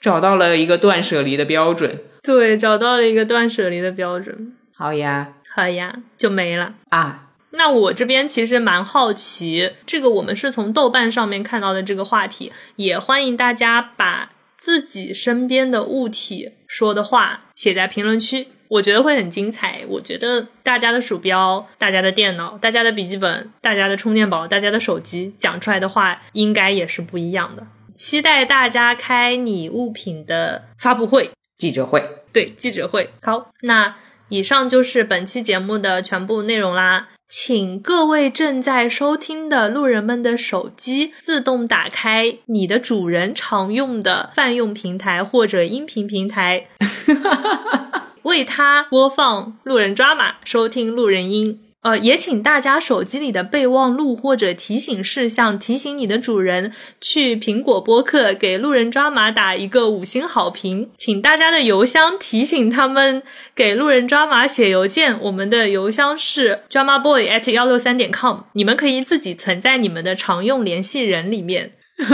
[0.00, 4.54] 找到了一个断舍离的标准，对，找到了一个断舍离的标准。
[4.74, 7.24] 好呀，好呀，就没了啊。
[7.50, 14.32] 那我这边其实蛮好奇，这个我们是从豆瓣上面看到的这个话题，也欢迎大家把。
[14.60, 19.80] 自己身边的物体说的话写在评论区，我觉得会很精彩。
[19.88, 27.66] 我觉得大家的鼠标、大家的电脑、大家的笔记本、大家的充电宝、大家的手机讲出来的话，应该也是不一样的。
[27.94, 32.04] 期待大家开你物品的发布会、记者会。
[32.32, 33.10] 对，记者会。
[33.22, 33.96] 好，那
[34.28, 37.08] 以上就是本期节目的全部内容啦。
[37.30, 46.68] 请各位正在收听的路人们的手机自动打开你的主人常用的泛用平台或者音频平台，
[48.24, 51.60] 为他播放路人抓马，收听路人音。
[51.88, 60.90] 呃，也请大家手机里的备忘录或者提醒事项提醒你的主人去苹果播客给路人抓马打一个五星好评。
[60.98, 63.22] 请大家的邮箱提醒他们
[63.54, 68.40] 给路人抓马写邮件，我们的邮箱是 drama boy at 幺六三点 com。
[68.52, 71.72] 你们可以自己存在你们的常用联系人里面。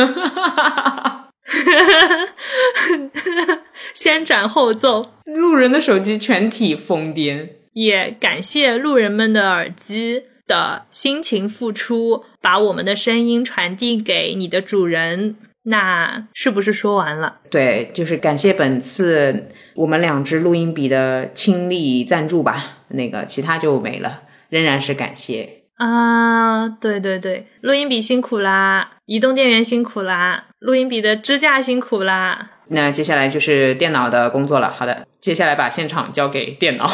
[3.92, 7.48] 先斩后奏，路人的手机全体疯癫。
[7.74, 15.36] 也感谢路人们的耳机的辛勤付出，把我们的声音传递给你的主人。
[15.66, 17.36] 那是不是说完了？
[17.50, 22.80] 对，就是感谢本次我们两支录音笔的倾力赞助吧。
[22.88, 26.68] 那个其他就没了，仍然是感谢啊！
[26.68, 32.50] 对对对，录音笔辛苦啦，移动电源辛苦啦，录音笔的支架辛苦啦。
[32.68, 34.70] 那接下来就是电脑的工作了。
[34.70, 36.90] 好的，接下来把现场交给电脑。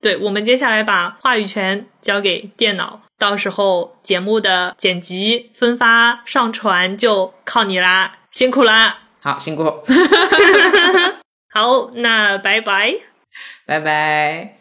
[0.00, 8.98] 对我们接下来把话语权交给电脑，到时候节目的剪辑、分发、上传就靠你啦，辛苦啦！
[9.20, 9.64] 好，辛苦。
[11.50, 12.94] 好，那拜拜，
[13.66, 14.58] 拜拜。